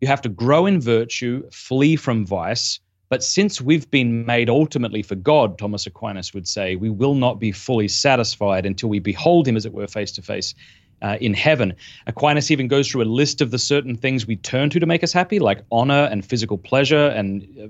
you 0.00 0.08
have 0.08 0.22
to 0.22 0.28
grow 0.28 0.66
in 0.66 0.80
virtue, 0.80 1.48
flee 1.52 1.96
from 1.96 2.26
vice. 2.26 2.80
But 3.08 3.22
since 3.22 3.60
we've 3.60 3.90
been 3.90 4.24
made 4.26 4.48
ultimately 4.48 5.02
for 5.02 5.14
God, 5.14 5.58
Thomas 5.58 5.86
Aquinas 5.86 6.32
would 6.34 6.48
say, 6.48 6.76
we 6.76 6.90
will 6.90 7.14
not 7.14 7.38
be 7.38 7.52
fully 7.52 7.88
satisfied 7.88 8.66
until 8.66 8.88
we 8.88 8.98
behold 8.98 9.46
him, 9.46 9.56
as 9.56 9.66
it 9.66 9.72
were, 9.72 9.86
face 9.86 10.12
to 10.12 10.22
face 10.22 10.54
uh, 11.02 11.18
in 11.20 11.34
heaven. 11.34 11.74
Aquinas 12.06 12.50
even 12.50 12.66
goes 12.66 12.90
through 12.90 13.02
a 13.02 13.04
list 13.04 13.40
of 13.40 13.50
the 13.50 13.58
certain 13.58 13.96
things 13.96 14.26
we 14.26 14.36
turn 14.36 14.70
to 14.70 14.80
to 14.80 14.86
make 14.86 15.04
us 15.04 15.12
happy, 15.12 15.38
like 15.38 15.62
honor 15.70 16.08
and 16.10 16.24
physical 16.24 16.56
pleasure 16.56 17.08
and 17.08 17.42
uh, 17.62 17.68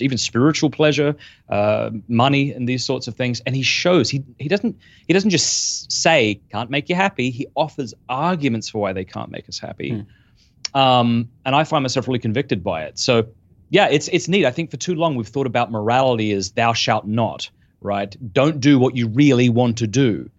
even 0.00 0.18
spiritual 0.18 0.70
pleasure, 0.70 1.14
uh, 1.48 1.90
money, 2.08 2.52
and 2.52 2.68
these 2.68 2.84
sorts 2.84 3.06
of 3.06 3.14
things. 3.14 3.40
And 3.46 3.54
he 3.54 3.62
shows 3.62 4.10
he 4.10 4.24
he 4.38 4.48
doesn't 4.48 4.76
he 5.06 5.12
doesn't 5.12 5.30
just 5.30 5.90
say 5.90 6.40
can't 6.50 6.70
make 6.70 6.88
you 6.88 6.94
happy. 6.94 7.30
He 7.30 7.46
offers 7.54 7.94
arguments 8.08 8.68
for 8.68 8.80
why 8.80 8.92
they 8.92 9.04
can't 9.04 9.30
make 9.30 9.48
us 9.48 9.58
happy. 9.58 9.90
Hmm. 9.90 10.78
Um, 10.78 11.28
and 11.44 11.54
I 11.54 11.64
find 11.64 11.82
myself 11.82 12.08
really 12.08 12.18
convicted 12.18 12.64
by 12.64 12.84
it. 12.84 12.98
So 12.98 13.26
yeah, 13.72 13.88
it's 13.90 14.08
it's 14.08 14.28
neat. 14.28 14.44
I 14.44 14.50
think 14.50 14.70
for 14.70 14.76
too 14.76 14.94
long 14.94 15.16
we've 15.16 15.26
thought 15.26 15.46
about 15.46 15.70
morality 15.70 16.30
as 16.32 16.50
thou 16.50 16.74
shalt 16.74 17.06
not, 17.06 17.48
right? 17.80 18.14
Don't 18.34 18.60
do 18.60 18.78
what 18.78 18.94
you 18.94 19.08
really 19.08 19.48
want 19.48 19.78
to 19.78 19.86
do. 19.86 20.30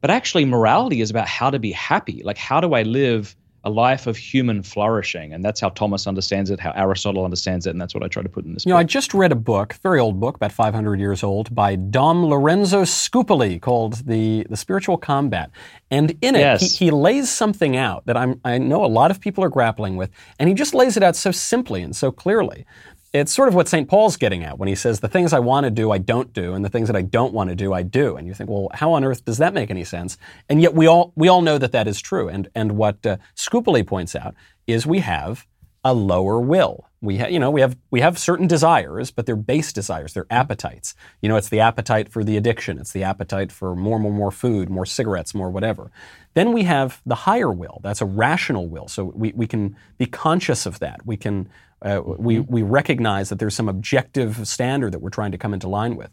But 0.00 0.10
actually, 0.10 0.44
morality 0.44 1.00
is 1.00 1.08
about 1.08 1.28
how 1.28 1.50
to 1.50 1.60
be 1.60 1.70
happy. 1.70 2.22
Like, 2.24 2.36
how 2.36 2.60
do 2.60 2.74
I 2.74 2.82
live 2.82 3.36
a 3.64 3.70
life 3.70 4.06
of 4.06 4.16
human 4.16 4.62
flourishing? 4.62 5.32
And 5.32 5.44
that's 5.44 5.60
how 5.60 5.70
Thomas 5.70 6.06
understands 6.06 6.50
it, 6.50 6.60
how 6.60 6.72
Aristotle 6.72 7.24
understands 7.24 7.66
it, 7.66 7.70
and 7.70 7.80
that's 7.80 7.94
what 7.94 8.02
I 8.02 8.08
try 8.08 8.22
to 8.22 8.28
put 8.28 8.44
in 8.44 8.54
this. 8.54 8.64
You 8.64 8.70
book. 8.70 8.74
know, 8.74 8.80
I 8.80 8.84
just 8.84 9.14
read 9.14 9.32
a 9.32 9.36
book, 9.36 9.74
very 9.82 10.00
old 10.00 10.20
book, 10.20 10.36
about 10.36 10.52
500 10.52 11.00
years 11.00 11.22
old, 11.22 11.54
by 11.54 11.76
Dom 11.76 12.24
Lorenzo 12.26 12.82
Scupoli 12.82 13.60
called 13.60 14.06
"The 14.06 14.46
the 14.48 14.56
Spiritual 14.56 14.96
Combat," 14.96 15.50
and 15.90 16.16
in 16.22 16.34
it, 16.34 16.40
yes. 16.40 16.78
he, 16.78 16.86
he 16.86 16.90
lays 16.90 17.28
something 17.30 17.76
out 17.76 18.06
that 18.06 18.16
I'm 18.16 18.40
I 18.44 18.58
know 18.58 18.84
a 18.84 18.86
lot 18.86 19.10
of 19.10 19.20
people 19.20 19.44
are 19.44 19.50
grappling 19.50 19.96
with, 19.96 20.10
and 20.38 20.48
he 20.48 20.54
just 20.54 20.74
lays 20.74 20.96
it 20.96 21.02
out 21.02 21.16
so 21.16 21.30
simply 21.30 21.82
and 21.82 21.94
so 21.94 22.10
clearly 22.10 22.66
it's 23.12 23.32
sort 23.32 23.48
of 23.48 23.54
what 23.54 23.68
St. 23.68 23.88
Paul's 23.88 24.16
getting 24.16 24.44
at 24.44 24.58
when 24.58 24.68
he 24.68 24.74
says, 24.74 25.00
the 25.00 25.08
things 25.08 25.32
I 25.32 25.40
want 25.40 25.64
to 25.64 25.70
do, 25.70 25.90
I 25.90 25.98
don't 25.98 26.32
do, 26.32 26.54
and 26.54 26.64
the 26.64 26.68
things 26.68 26.88
that 26.88 26.96
I 26.96 27.02
don't 27.02 27.32
want 27.32 27.50
to 27.50 27.56
do, 27.56 27.72
I 27.72 27.82
do. 27.82 28.16
And 28.16 28.26
you 28.26 28.34
think, 28.34 28.48
well, 28.48 28.68
how 28.72 28.92
on 28.92 29.04
earth 29.04 29.24
does 29.24 29.38
that 29.38 29.52
make 29.52 29.70
any 29.70 29.84
sense? 29.84 30.16
And 30.48 30.62
yet 30.62 30.74
we 30.74 30.86
all, 30.86 31.12
we 31.16 31.28
all 31.28 31.42
know 31.42 31.58
that 31.58 31.72
that 31.72 31.88
is 31.88 32.00
true. 32.00 32.28
And, 32.28 32.48
and 32.54 32.72
what 32.72 33.04
uh, 33.04 33.16
Scupoli 33.34 33.84
points 33.84 34.14
out 34.14 34.34
is 34.66 34.86
we 34.86 35.00
have 35.00 35.46
a 35.82 35.92
lower 35.92 36.40
will. 36.40 36.88
We 37.00 37.18
ha- 37.18 37.28
you 37.28 37.38
know, 37.38 37.50
we 37.50 37.62
have, 37.62 37.76
we 37.90 38.00
have 38.00 38.18
certain 38.18 38.46
desires, 38.46 39.10
but 39.10 39.26
they're 39.26 39.34
base 39.34 39.72
desires, 39.72 40.12
they're 40.12 40.26
appetites. 40.30 40.94
You 41.22 41.30
know, 41.30 41.36
it's 41.36 41.48
the 41.48 41.60
appetite 41.60 42.10
for 42.10 42.22
the 42.22 42.36
addiction, 42.36 42.78
it's 42.78 42.92
the 42.92 43.02
appetite 43.02 43.50
for 43.50 43.74
more, 43.74 43.98
more, 43.98 44.12
more 44.12 44.30
food, 44.30 44.68
more 44.68 44.86
cigarettes, 44.86 45.34
more 45.34 45.50
whatever. 45.50 45.90
Then 46.34 46.52
we 46.52 46.64
have 46.64 47.00
the 47.06 47.14
higher 47.14 47.50
will. 47.50 47.80
That's 47.82 48.02
a 48.02 48.06
rational 48.06 48.68
will. 48.68 48.86
So 48.86 49.04
we, 49.16 49.32
we 49.34 49.46
can 49.46 49.76
be 49.98 50.06
conscious 50.06 50.66
of 50.66 50.78
that. 50.78 51.04
We 51.04 51.16
can 51.16 51.48
uh, 51.82 52.02
we, 52.04 52.36
mm-hmm. 52.36 52.52
we 52.52 52.62
recognize 52.62 53.28
that 53.28 53.38
there's 53.38 53.54
some 53.54 53.68
objective 53.68 54.46
standard 54.46 54.92
that 54.92 55.00
we're 55.00 55.10
trying 55.10 55.32
to 55.32 55.38
come 55.38 55.54
into 55.54 55.68
line 55.68 55.96
with. 55.96 56.10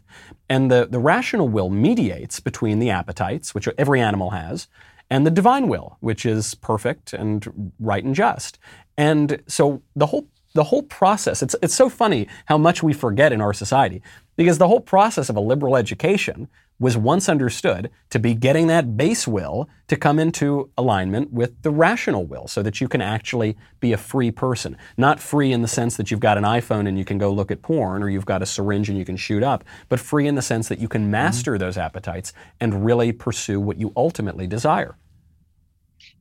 And 0.48 0.70
the, 0.70 0.86
the 0.90 0.98
rational 0.98 1.48
will 1.48 1.70
mediates 1.70 2.40
between 2.40 2.78
the 2.78 2.90
appetites, 2.90 3.54
which 3.54 3.68
every 3.76 4.00
animal 4.00 4.30
has, 4.30 4.68
and 5.10 5.26
the 5.26 5.30
divine 5.30 5.68
will, 5.68 5.96
which 6.00 6.26
is 6.26 6.54
perfect 6.54 7.12
and 7.12 7.72
right 7.78 8.04
and 8.04 8.14
just. 8.14 8.58
And 8.96 9.42
so 9.46 9.82
the 9.94 10.06
whole 10.06 10.26
the 10.54 10.64
whole 10.64 10.82
process, 10.82 11.42
it's, 11.42 11.54
it's 11.62 11.74
so 11.74 11.88
funny 11.88 12.26
how 12.46 12.56
much 12.58 12.82
we 12.82 12.92
forget 12.92 13.32
in 13.32 13.40
our 13.40 13.52
society 13.52 14.02
because 14.34 14.58
the 14.58 14.66
whole 14.66 14.80
process 14.80 15.28
of 15.28 15.36
a 15.36 15.40
liberal 15.40 15.76
education 15.76 16.48
was 16.80 16.96
once 16.96 17.28
understood 17.28 17.90
to 18.10 18.18
be 18.18 18.34
getting 18.34 18.68
that 18.68 18.96
base 18.96 19.26
will 19.26 19.68
to 19.88 19.96
come 19.96 20.18
into 20.18 20.70
alignment 20.78 21.32
with 21.32 21.60
the 21.62 21.70
rational 21.70 22.24
will 22.24 22.46
so 22.46 22.62
that 22.62 22.80
you 22.80 22.88
can 22.88 23.00
actually 23.00 23.56
be 23.80 23.92
a 23.92 23.96
free 23.96 24.30
person. 24.30 24.76
Not 24.96 25.18
free 25.18 25.52
in 25.52 25.62
the 25.62 25.68
sense 25.68 25.96
that 25.96 26.10
you've 26.10 26.20
got 26.20 26.38
an 26.38 26.44
iPhone 26.44 26.86
and 26.86 26.98
you 26.98 27.04
can 27.04 27.18
go 27.18 27.32
look 27.32 27.50
at 27.50 27.62
porn 27.62 28.02
or 28.02 28.08
you've 28.08 28.26
got 28.26 28.42
a 28.42 28.46
syringe 28.46 28.88
and 28.88 28.98
you 28.98 29.04
can 29.04 29.16
shoot 29.16 29.42
up, 29.42 29.64
but 29.88 29.98
free 29.98 30.26
in 30.26 30.34
the 30.34 30.42
sense 30.42 30.68
that 30.68 30.78
you 30.78 30.88
can 30.88 31.10
master 31.10 31.52
mm-hmm. 31.52 31.60
those 31.60 31.78
appetites 31.78 32.32
and 32.60 32.84
really 32.84 33.12
pursue 33.12 33.60
what 33.60 33.78
you 33.78 33.92
ultimately 33.96 34.46
desire. 34.46 34.96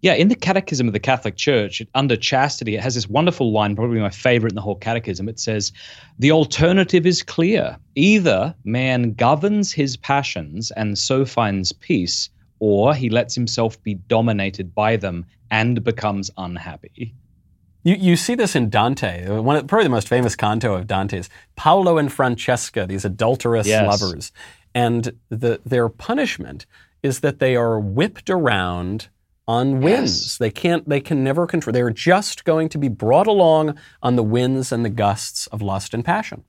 Yeah, 0.01 0.13
in 0.13 0.27
the 0.27 0.35
Catechism 0.35 0.87
of 0.87 0.93
the 0.93 0.99
Catholic 0.99 1.37
Church, 1.37 1.81
under 1.95 2.15
chastity, 2.15 2.75
it 2.75 2.81
has 2.81 2.93
this 2.93 3.09
wonderful 3.09 3.51
line, 3.51 3.75
probably 3.75 3.99
my 3.99 4.11
favorite 4.11 4.51
in 4.51 4.55
the 4.55 4.61
whole 4.61 4.75
catechism. 4.75 5.27
It 5.27 5.39
says, 5.39 5.71
The 6.19 6.31
alternative 6.31 7.07
is 7.07 7.23
clear. 7.23 7.77
Either 7.95 8.53
man 8.63 9.13
governs 9.13 9.71
his 9.71 9.97
passions 9.97 10.69
and 10.71 10.97
so 10.97 11.25
finds 11.25 11.71
peace, 11.71 12.29
or 12.59 12.93
he 12.93 13.09
lets 13.09 13.33
himself 13.33 13.81
be 13.81 13.95
dominated 13.95 14.75
by 14.75 14.97
them 14.97 15.25
and 15.49 15.83
becomes 15.83 16.29
unhappy. 16.37 17.15
You, 17.83 17.95
you 17.95 18.15
see 18.17 18.35
this 18.35 18.55
in 18.55 18.69
Dante. 18.69 19.39
One 19.39 19.55
of, 19.55 19.67
probably 19.67 19.85
the 19.85 19.91
most 19.91 20.09
famous 20.09 20.35
canto 20.35 20.73
of 20.75 20.87
Dante's 20.87 21.29
Paolo 21.55 21.97
and 21.97 22.11
Francesca, 22.11 22.85
these 22.85 23.05
adulterous 23.05 23.65
yes. 23.65 23.87
lovers. 23.87 24.31
And 24.75 25.17
the, 25.29 25.59
their 25.65 25.89
punishment 25.89 26.67
is 27.01 27.21
that 27.21 27.39
they 27.39 27.55
are 27.55 27.79
whipped 27.79 28.29
around 28.29 29.07
on 29.47 29.81
winds. 29.81 30.23
Yes. 30.23 30.37
They 30.37 30.51
can't 30.51 30.87
they 30.87 30.99
can 30.99 31.23
never 31.23 31.47
control. 31.47 31.73
They're 31.73 31.89
just 31.89 32.43
going 32.45 32.69
to 32.69 32.77
be 32.77 32.89
brought 32.89 33.27
along 33.27 33.77
on 34.03 34.15
the 34.15 34.23
winds 34.23 34.71
and 34.71 34.83
the 34.83 34.89
gusts 34.89 35.47
of 35.47 35.61
lust 35.61 35.93
and 35.93 36.03
passion. 36.03 36.43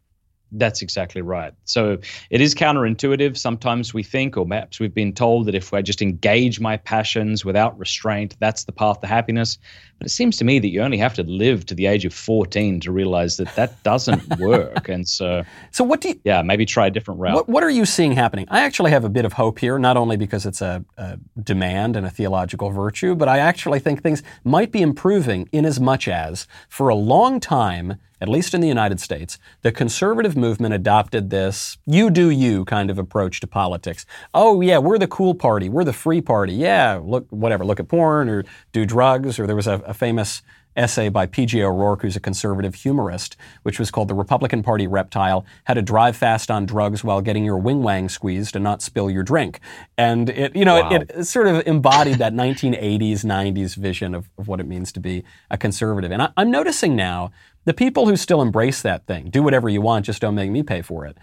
That's 0.53 0.83
exactly 0.83 1.23
right. 1.23 1.53
So 1.65 1.99
it 2.31 2.41
is 2.41 2.55
counterintuitive. 2.55 3.37
Sometimes 3.37 3.93
we 3.93 4.03
think, 4.03 4.37
or 4.37 4.47
perhaps 4.47 4.81
we've 4.81 4.95
been 4.95 5.13
told, 5.13 5.47
that 5.47 5.55
if 5.55 5.75
I 5.75 5.83
just 5.83 6.01
engage 6.01 6.59
my 6.59 6.77
passions 6.79 7.45
without 7.45 7.79
restraint, 7.79 8.37
that's 8.41 8.65
the 8.65 8.73
path 8.73 9.01
to 9.03 9.07
happiness. 9.07 9.59
But 9.99 10.07
it 10.07 10.11
seems 10.11 10.37
to 10.39 10.45
me 10.45 10.59
that 10.61 10.69
you 10.69 10.81
only 10.81 10.97
have 10.99 11.15
to 11.15 11.23
live 11.25 11.67
to 11.67 11.75
the 11.75 11.87
age 11.87 12.05
of 12.05 12.15
14 12.15 12.81
to 12.81 12.93
realize 12.93 13.37
that 13.37 13.55
that 13.57 13.83
doesn't 13.83 14.39
work. 14.39 14.89
And 14.89 15.09
so, 15.09 15.43
so 15.73 15.85
what 15.85 16.01
do 16.01 16.11
you, 16.11 16.21
yeah, 16.25 16.41
maybe 16.43 16.65
try 16.65 16.87
a 16.87 16.91
different 16.91 17.21
route. 17.21 17.35
What, 17.35 17.49
what 17.49 17.65
are 17.65 17.71
you 17.71 17.85
seeing 17.85 18.13
happening? 18.13 18.47
I 18.49 18.61
actually 18.61 18.93
have 18.93 19.05
a 19.05 19.09
bit 19.09 19.25
of 19.25 19.35
hope 19.35 19.59
here, 19.59 19.79
not 19.79 19.97
only 19.97 20.17
because 20.17 20.47
it's 20.47 20.63
a, 20.63 20.85
a 20.97 21.19
demand 21.43 21.97
and 21.97 22.07
a 22.07 22.11
theological 22.11 22.71
virtue, 22.71 23.15
but 23.15 23.29
I 23.29 23.39
actually 23.39 23.81
think 23.81 24.03
things 24.03 24.23
might 24.45 24.73
be 24.73 24.83
improving 24.83 25.49
in 25.53 25.67
as 25.67 25.81
much 25.81 26.09
as 26.09 26.47
for 26.69 26.89
a 26.89 26.95
long 26.95 27.41
time, 27.41 27.99
at 28.21 28.29
least 28.29 28.55
in 28.55 28.61
the 28.61 28.69
United 28.69 29.01
States, 29.01 29.39
the 29.63 29.73
conservative 29.73 30.37
movement 30.37 30.75
adopted 30.75 31.31
this 31.31 31.79
you 31.87 32.11
do 32.11 32.31
you 32.31 32.65
kind 32.65 32.91
of 32.91 32.99
approach 32.99 33.41
to 33.41 33.47
politics. 33.47 34.07
Oh, 34.35 34.61
yeah, 34.61 34.79
we're 34.79 34.99
the 34.99 35.07
cool 35.07 35.35
party. 35.35 35.69
We're 35.69 35.85
the 35.85 35.93
free 35.93 36.21
party. 36.21 36.55
Yeah, 36.55 37.01
look, 37.03 37.27
whatever, 37.31 37.65
look 37.65 37.81
at 37.81 37.89
porn 37.89 38.29
or 38.29 38.45
do 38.73 38.85
drugs. 38.85 39.39
Or 39.39 39.47
there 39.47 39.57
was 39.57 39.67
a, 39.67 39.75
a 39.87 39.95
famous 39.95 40.43
essay 40.79 41.09
by 41.09 41.27
P.J. 41.27 41.63
O'Rourke, 41.63 42.03
who's 42.03 42.17
a 42.17 42.21
conservative 42.21 42.75
humorist, 42.75 43.37
which 43.65 43.79
was 43.79 43.91
called 43.91 44.09
The 44.09 44.15
Republican 44.15 44.63
Party 44.63 44.87
Reptile 44.87 45.45
How 45.65 45.75
to 45.75 45.83
Drive 45.83 46.17
Fast 46.17 46.51
on 46.51 46.65
Drugs 46.65 47.03
While 47.03 47.21
Getting 47.21 47.45
Your 47.45 47.59
Wing 47.59 47.83
Wang 47.83 48.09
Squeezed 48.09 48.55
and 48.55 48.63
Not 48.63 48.81
Spill 48.81 49.11
Your 49.11 49.25
Drink. 49.25 49.61
And 49.99 50.31
it, 50.31 50.55
you 50.55 50.65
know, 50.65 50.81
wow. 50.81 50.91
it, 50.93 51.11
it, 51.15 51.25
sort 51.25 51.49
of 51.49 51.67
embodied 51.67 52.19
that 52.19 52.33
1980s, 52.33 53.25
90s 53.25 53.75
vision 53.75 54.15
of, 54.15 54.31
of, 54.39 54.49
what 54.49 54.61
it 54.61 54.67
means 54.67 54.93
to 54.93 55.01
be 55.01 55.25
a 55.51 55.59
conservative. 55.59 56.13
And 56.13 56.23
I, 56.23 56.31
I'm 56.37 56.51
noticing 56.51 56.95
now 56.95 57.33
the 57.69 57.75
people 57.75 58.09
who 58.09 58.17
still 58.17 58.41
embrace 58.41 58.81
that 58.81 59.07
thing, 59.07 59.29
do 59.29 59.43
whatever 59.43 59.69
you 59.69 59.83
want, 59.83 60.07
just 60.07 60.23
don't 60.23 60.35
make 60.35 60.51
me 60.51 60.63
pay 60.63 60.81
for 60.81 61.05
it. 61.05 61.19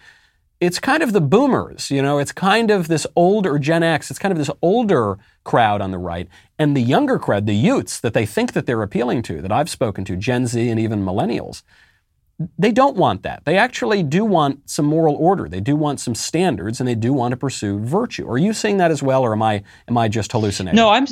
It's 0.61 0.79
kind 0.79 1.01
of 1.01 1.11
the 1.11 1.19
boomers, 1.19 1.89
you 1.89 2.03
know, 2.03 2.19
it's 2.19 2.31
kind 2.31 2.69
of 2.69 2.87
this 2.87 3.07
older 3.15 3.57
Gen 3.57 3.81
X, 3.81 4.11
it's 4.11 4.19
kind 4.19 4.31
of 4.31 4.37
this 4.37 4.51
older 4.61 5.17
crowd 5.43 5.81
on 5.81 5.89
the 5.89 5.97
right, 5.97 6.29
and 6.59 6.77
the 6.77 6.81
younger 6.81 7.17
crowd, 7.17 7.47
the 7.47 7.55
youths 7.55 7.99
that 7.99 8.13
they 8.13 8.27
think 8.27 8.53
that 8.53 8.67
they're 8.67 8.83
appealing 8.83 9.23
to, 9.23 9.41
that 9.41 9.51
I've 9.51 9.71
spoken 9.71 10.05
to, 10.05 10.15
Gen 10.15 10.45
Z 10.45 10.69
and 10.69 10.79
even 10.79 11.03
millennials, 11.03 11.63
they 12.59 12.71
don't 12.71 12.95
want 12.95 13.23
that. 13.23 13.43
They 13.45 13.57
actually 13.57 14.03
do 14.03 14.23
want 14.23 14.69
some 14.69 14.85
moral 14.85 15.15
order. 15.15 15.49
They 15.49 15.61
do 15.61 15.75
want 15.75 15.99
some 15.99 16.13
standards, 16.13 16.79
and 16.79 16.87
they 16.87 16.95
do 16.95 17.13
want 17.13 17.31
to 17.31 17.37
pursue 17.37 17.79
virtue. 17.79 18.29
Are 18.29 18.37
you 18.37 18.53
seeing 18.53 18.77
that 18.77 18.91
as 18.91 19.01
well, 19.01 19.23
or 19.23 19.33
am 19.33 19.41
I 19.41 19.63
am 19.87 19.97
I 19.97 20.09
just 20.09 20.31
hallucinating? 20.31 20.75
No, 20.75 20.89
I'm 20.89 21.07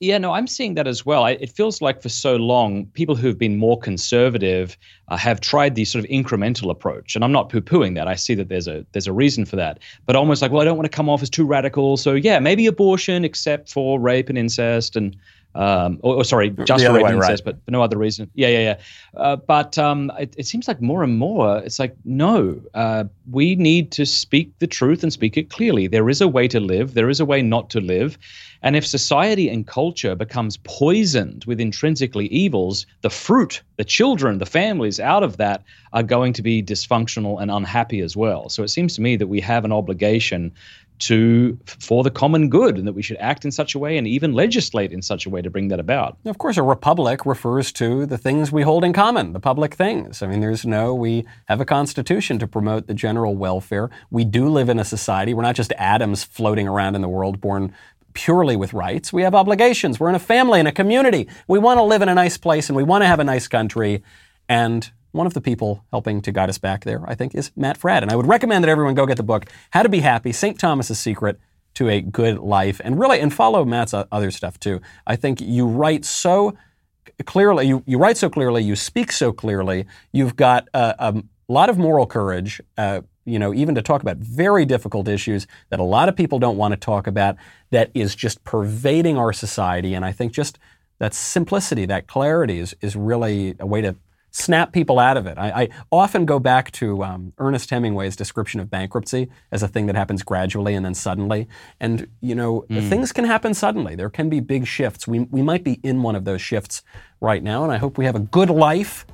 yeah, 0.00 0.18
no, 0.18 0.32
I'm 0.32 0.46
seeing 0.46 0.74
that 0.74 0.86
as 0.86 1.06
well. 1.06 1.24
I, 1.24 1.32
it 1.32 1.50
feels 1.50 1.80
like 1.80 2.02
for 2.02 2.10
so 2.10 2.36
long, 2.36 2.84
people 2.88 3.16
who've 3.16 3.38
been 3.38 3.56
more 3.56 3.78
conservative 3.78 4.76
uh, 5.08 5.16
have 5.16 5.40
tried 5.40 5.74
the 5.74 5.86
sort 5.86 6.04
of 6.04 6.10
incremental 6.10 6.70
approach, 6.70 7.14
and 7.14 7.24
I'm 7.24 7.32
not 7.32 7.48
poo-pooing 7.48 7.94
that. 7.94 8.06
I 8.06 8.14
see 8.14 8.34
that 8.34 8.48
there's 8.48 8.68
a 8.68 8.84
there's 8.92 9.06
a 9.06 9.12
reason 9.12 9.46
for 9.46 9.56
that, 9.56 9.78
but 10.04 10.14
almost 10.14 10.42
like, 10.42 10.50
well, 10.50 10.60
I 10.60 10.66
don't 10.66 10.76
want 10.76 10.90
to 10.90 10.94
come 10.94 11.08
off 11.08 11.22
as 11.22 11.30
too 11.30 11.46
radical, 11.46 11.96
so 11.96 12.12
yeah, 12.12 12.38
maybe 12.38 12.66
abortion, 12.66 13.24
except 13.24 13.72
for 13.72 13.98
rape 13.98 14.28
and 14.28 14.36
incest, 14.36 14.96
and 14.96 15.16
Um, 15.56 15.98
or, 16.02 16.16
or, 16.16 16.24
sorry, 16.24 16.50
just 16.50 16.84
the 16.84 16.90
for 16.90 17.02
way, 17.02 17.14
right. 17.14 17.40
but 17.42 17.64
for 17.64 17.70
no 17.70 17.82
other 17.82 17.96
reason. 17.96 18.30
Yeah, 18.34 18.48
yeah, 18.48 18.58
yeah. 18.58 18.76
Uh, 19.16 19.36
but 19.36 19.78
um, 19.78 20.12
it, 20.18 20.34
it, 20.36 20.46
seems 20.46 20.68
like 20.68 20.82
more 20.82 21.02
and 21.02 21.16
more, 21.16 21.58
it's 21.58 21.78
like, 21.78 21.96
no, 22.04 22.60
uh, 22.74 23.04
we 23.30 23.54
need 23.54 23.90
to 23.92 24.04
speak 24.04 24.52
the 24.58 24.66
truth 24.66 25.02
and 25.02 25.10
speak 25.10 25.38
it 25.38 25.48
clearly. 25.48 25.86
There 25.86 26.10
is 26.10 26.20
a 26.20 26.28
way 26.28 26.46
to 26.48 26.60
live, 26.60 26.92
there 26.92 27.08
is 27.08 27.20
a 27.20 27.24
way 27.24 27.40
not 27.40 27.70
to 27.70 27.80
live. 27.80 28.18
And 28.62 28.76
if 28.76 28.86
society 28.86 29.48
and 29.48 29.66
culture 29.66 30.14
becomes 30.14 30.58
poisoned 30.58 31.44
with 31.46 31.60
intrinsically 31.60 32.26
evils, 32.26 32.84
the 33.02 33.10
fruit, 33.10 33.62
the 33.76 33.84
children, 33.84 34.38
the 34.38 34.46
families 34.46 34.98
out 34.98 35.22
of 35.22 35.36
that 35.36 35.62
are 35.92 36.02
going 36.02 36.32
to 36.34 36.42
be 36.42 36.62
dysfunctional 36.62 37.40
and 37.40 37.50
unhappy 37.50 38.00
as 38.00 38.16
well. 38.16 38.48
So 38.48 38.62
it 38.62 38.68
seems 38.68 38.94
to 38.96 39.02
me 39.02 39.16
that 39.16 39.28
we 39.28 39.40
have 39.40 39.64
an 39.64 39.72
obligation 39.72 40.52
to 40.98 41.58
for 41.66 42.02
the 42.02 42.10
common 42.10 42.48
good 42.48 42.78
and 42.78 42.86
that 42.86 42.92
we 42.92 43.02
should 43.02 43.16
act 43.18 43.44
in 43.44 43.50
such 43.50 43.74
a 43.74 43.78
way 43.78 43.98
and 43.98 44.06
even 44.06 44.32
legislate 44.32 44.92
in 44.92 45.02
such 45.02 45.26
a 45.26 45.30
way 45.30 45.42
to 45.42 45.50
bring 45.50 45.68
that 45.68 45.80
about. 45.80 46.16
Of 46.24 46.38
course, 46.38 46.56
a 46.56 46.62
republic 46.62 47.26
refers 47.26 47.72
to 47.72 48.06
the 48.06 48.18
things 48.18 48.50
we 48.50 48.62
hold 48.62 48.84
in 48.84 48.92
common, 48.92 49.32
the 49.32 49.40
public 49.40 49.74
things. 49.74 50.22
I 50.22 50.26
mean, 50.26 50.40
there's 50.40 50.64
no, 50.64 50.94
we 50.94 51.26
have 51.46 51.60
a 51.60 51.64
constitution 51.64 52.38
to 52.38 52.46
promote 52.46 52.86
the 52.86 52.94
general 52.94 53.36
welfare. 53.36 53.90
We 54.10 54.24
do 54.24 54.48
live 54.48 54.68
in 54.68 54.78
a 54.78 54.84
society. 54.84 55.34
We're 55.34 55.42
not 55.42 55.56
just 55.56 55.72
atoms 55.78 56.24
floating 56.24 56.68
around 56.68 56.94
in 56.94 57.02
the 57.02 57.08
world 57.08 57.40
born 57.40 57.74
purely 58.14 58.56
with 58.56 58.72
rights. 58.72 59.12
We 59.12 59.22
have 59.22 59.34
obligations. 59.34 60.00
We're 60.00 60.08
in 60.08 60.14
a 60.14 60.18
family, 60.18 60.58
in 60.58 60.66
a 60.66 60.72
community. 60.72 61.28
We 61.46 61.58
want 61.58 61.78
to 61.78 61.82
live 61.82 62.00
in 62.00 62.08
a 62.08 62.14
nice 62.14 62.38
place 62.38 62.68
and 62.68 62.76
we 62.76 62.82
want 62.82 63.02
to 63.02 63.06
have 63.06 63.20
a 63.20 63.24
nice 63.24 63.46
country. 63.46 64.02
And 64.48 64.90
one 65.16 65.26
of 65.26 65.34
the 65.34 65.40
people 65.40 65.84
helping 65.90 66.20
to 66.22 66.32
guide 66.32 66.48
us 66.48 66.58
back 66.58 66.84
there, 66.84 67.02
I 67.08 67.14
think, 67.14 67.34
is 67.34 67.50
Matt 67.56 67.78
Fradd. 67.80 68.02
And 68.02 68.10
I 68.10 68.16
would 68.16 68.26
recommend 68.26 68.62
that 68.62 68.68
everyone 68.68 68.94
go 68.94 69.06
get 69.06 69.16
the 69.16 69.22
book, 69.22 69.46
How 69.70 69.82
to 69.82 69.88
Be 69.88 70.00
Happy, 70.00 70.32
St. 70.32 70.58
Thomas's 70.58 70.98
Secret 70.98 71.40
to 71.74 71.88
a 71.88 72.00
Good 72.00 72.38
Life, 72.38 72.80
and 72.84 72.98
really, 72.98 73.20
and 73.20 73.32
follow 73.32 73.64
Matt's 73.64 73.92
other 73.94 74.30
stuff 74.30 74.58
too. 74.58 74.80
I 75.06 75.16
think 75.16 75.40
you 75.40 75.66
write 75.66 76.04
so 76.04 76.56
clearly, 77.24 77.66
you, 77.66 77.82
you 77.86 77.98
write 77.98 78.16
so 78.16 78.30
clearly, 78.30 78.62
you 78.62 78.76
speak 78.76 79.12
so 79.12 79.32
clearly, 79.32 79.86
you've 80.12 80.36
got 80.36 80.68
a, 80.74 80.94
a 80.98 81.22
lot 81.48 81.68
of 81.68 81.78
moral 81.78 82.06
courage, 82.06 82.60
uh, 82.78 83.02
you 83.24 83.38
know, 83.38 83.52
even 83.52 83.74
to 83.74 83.82
talk 83.82 84.02
about 84.02 84.16
very 84.18 84.64
difficult 84.64 85.08
issues 85.08 85.46
that 85.70 85.80
a 85.80 85.84
lot 85.84 86.08
of 86.08 86.16
people 86.16 86.38
don't 86.38 86.56
want 86.56 86.72
to 86.72 86.76
talk 86.76 87.06
about, 87.06 87.36
that 87.70 87.90
is 87.94 88.14
just 88.14 88.42
pervading 88.44 89.18
our 89.18 89.32
society. 89.32 89.94
And 89.94 90.04
I 90.04 90.12
think 90.12 90.32
just 90.32 90.58
that 90.98 91.12
simplicity, 91.12 91.84
that 91.86 92.06
clarity 92.06 92.58
is, 92.58 92.74
is 92.80 92.96
really 92.96 93.54
a 93.60 93.66
way 93.66 93.80
to 93.82 93.96
snap 94.36 94.72
people 94.72 94.98
out 94.98 95.16
of 95.16 95.26
it. 95.26 95.38
I, 95.38 95.62
I 95.62 95.68
often 95.90 96.26
go 96.26 96.38
back 96.38 96.70
to 96.72 97.02
um, 97.02 97.32
Ernest 97.38 97.70
Hemingway's 97.70 98.16
description 98.16 98.60
of 98.60 98.68
bankruptcy 98.68 99.28
as 99.50 99.62
a 99.62 99.68
thing 99.68 99.86
that 99.86 99.96
happens 99.96 100.22
gradually 100.22 100.74
and 100.74 100.84
then 100.84 100.94
suddenly. 100.94 101.48
And, 101.80 102.08
you 102.20 102.34
know, 102.34 102.66
mm. 102.68 102.86
things 102.88 103.12
can 103.12 103.24
happen 103.24 103.54
suddenly. 103.54 103.94
There 103.94 104.10
can 104.10 104.28
be 104.28 104.40
big 104.40 104.66
shifts. 104.66 105.08
We, 105.08 105.20
we 105.20 105.40
might 105.40 105.64
be 105.64 105.80
in 105.82 106.02
one 106.02 106.14
of 106.14 106.24
those 106.24 106.42
shifts 106.42 106.82
right 107.20 107.42
now, 107.42 107.64
and 107.64 107.72
I 107.72 107.78
hope 107.78 107.96
we 107.96 108.04
have 108.04 108.16
a 108.16 108.20
good 108.20 108.50
life 108.50 109.06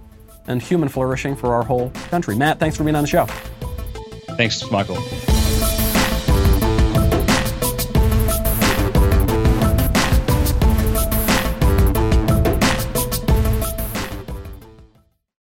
and 0.49 0.61
human 0.61 0.89
flourishing 0.89 1.37
for 1.37 1.55
our 1.55 1.63
whole 1.63 1.91
country. 2.11 2.35
Matt, 2.35 2.59
thanks 2.59 2.77
for 2.77 2.83
being 2.83 2.97
on 2.97 3.05
the 3.05 3.09
show. 3.09 3.27
Thanks, 4.37 4.69
Michael. 4.73 4.97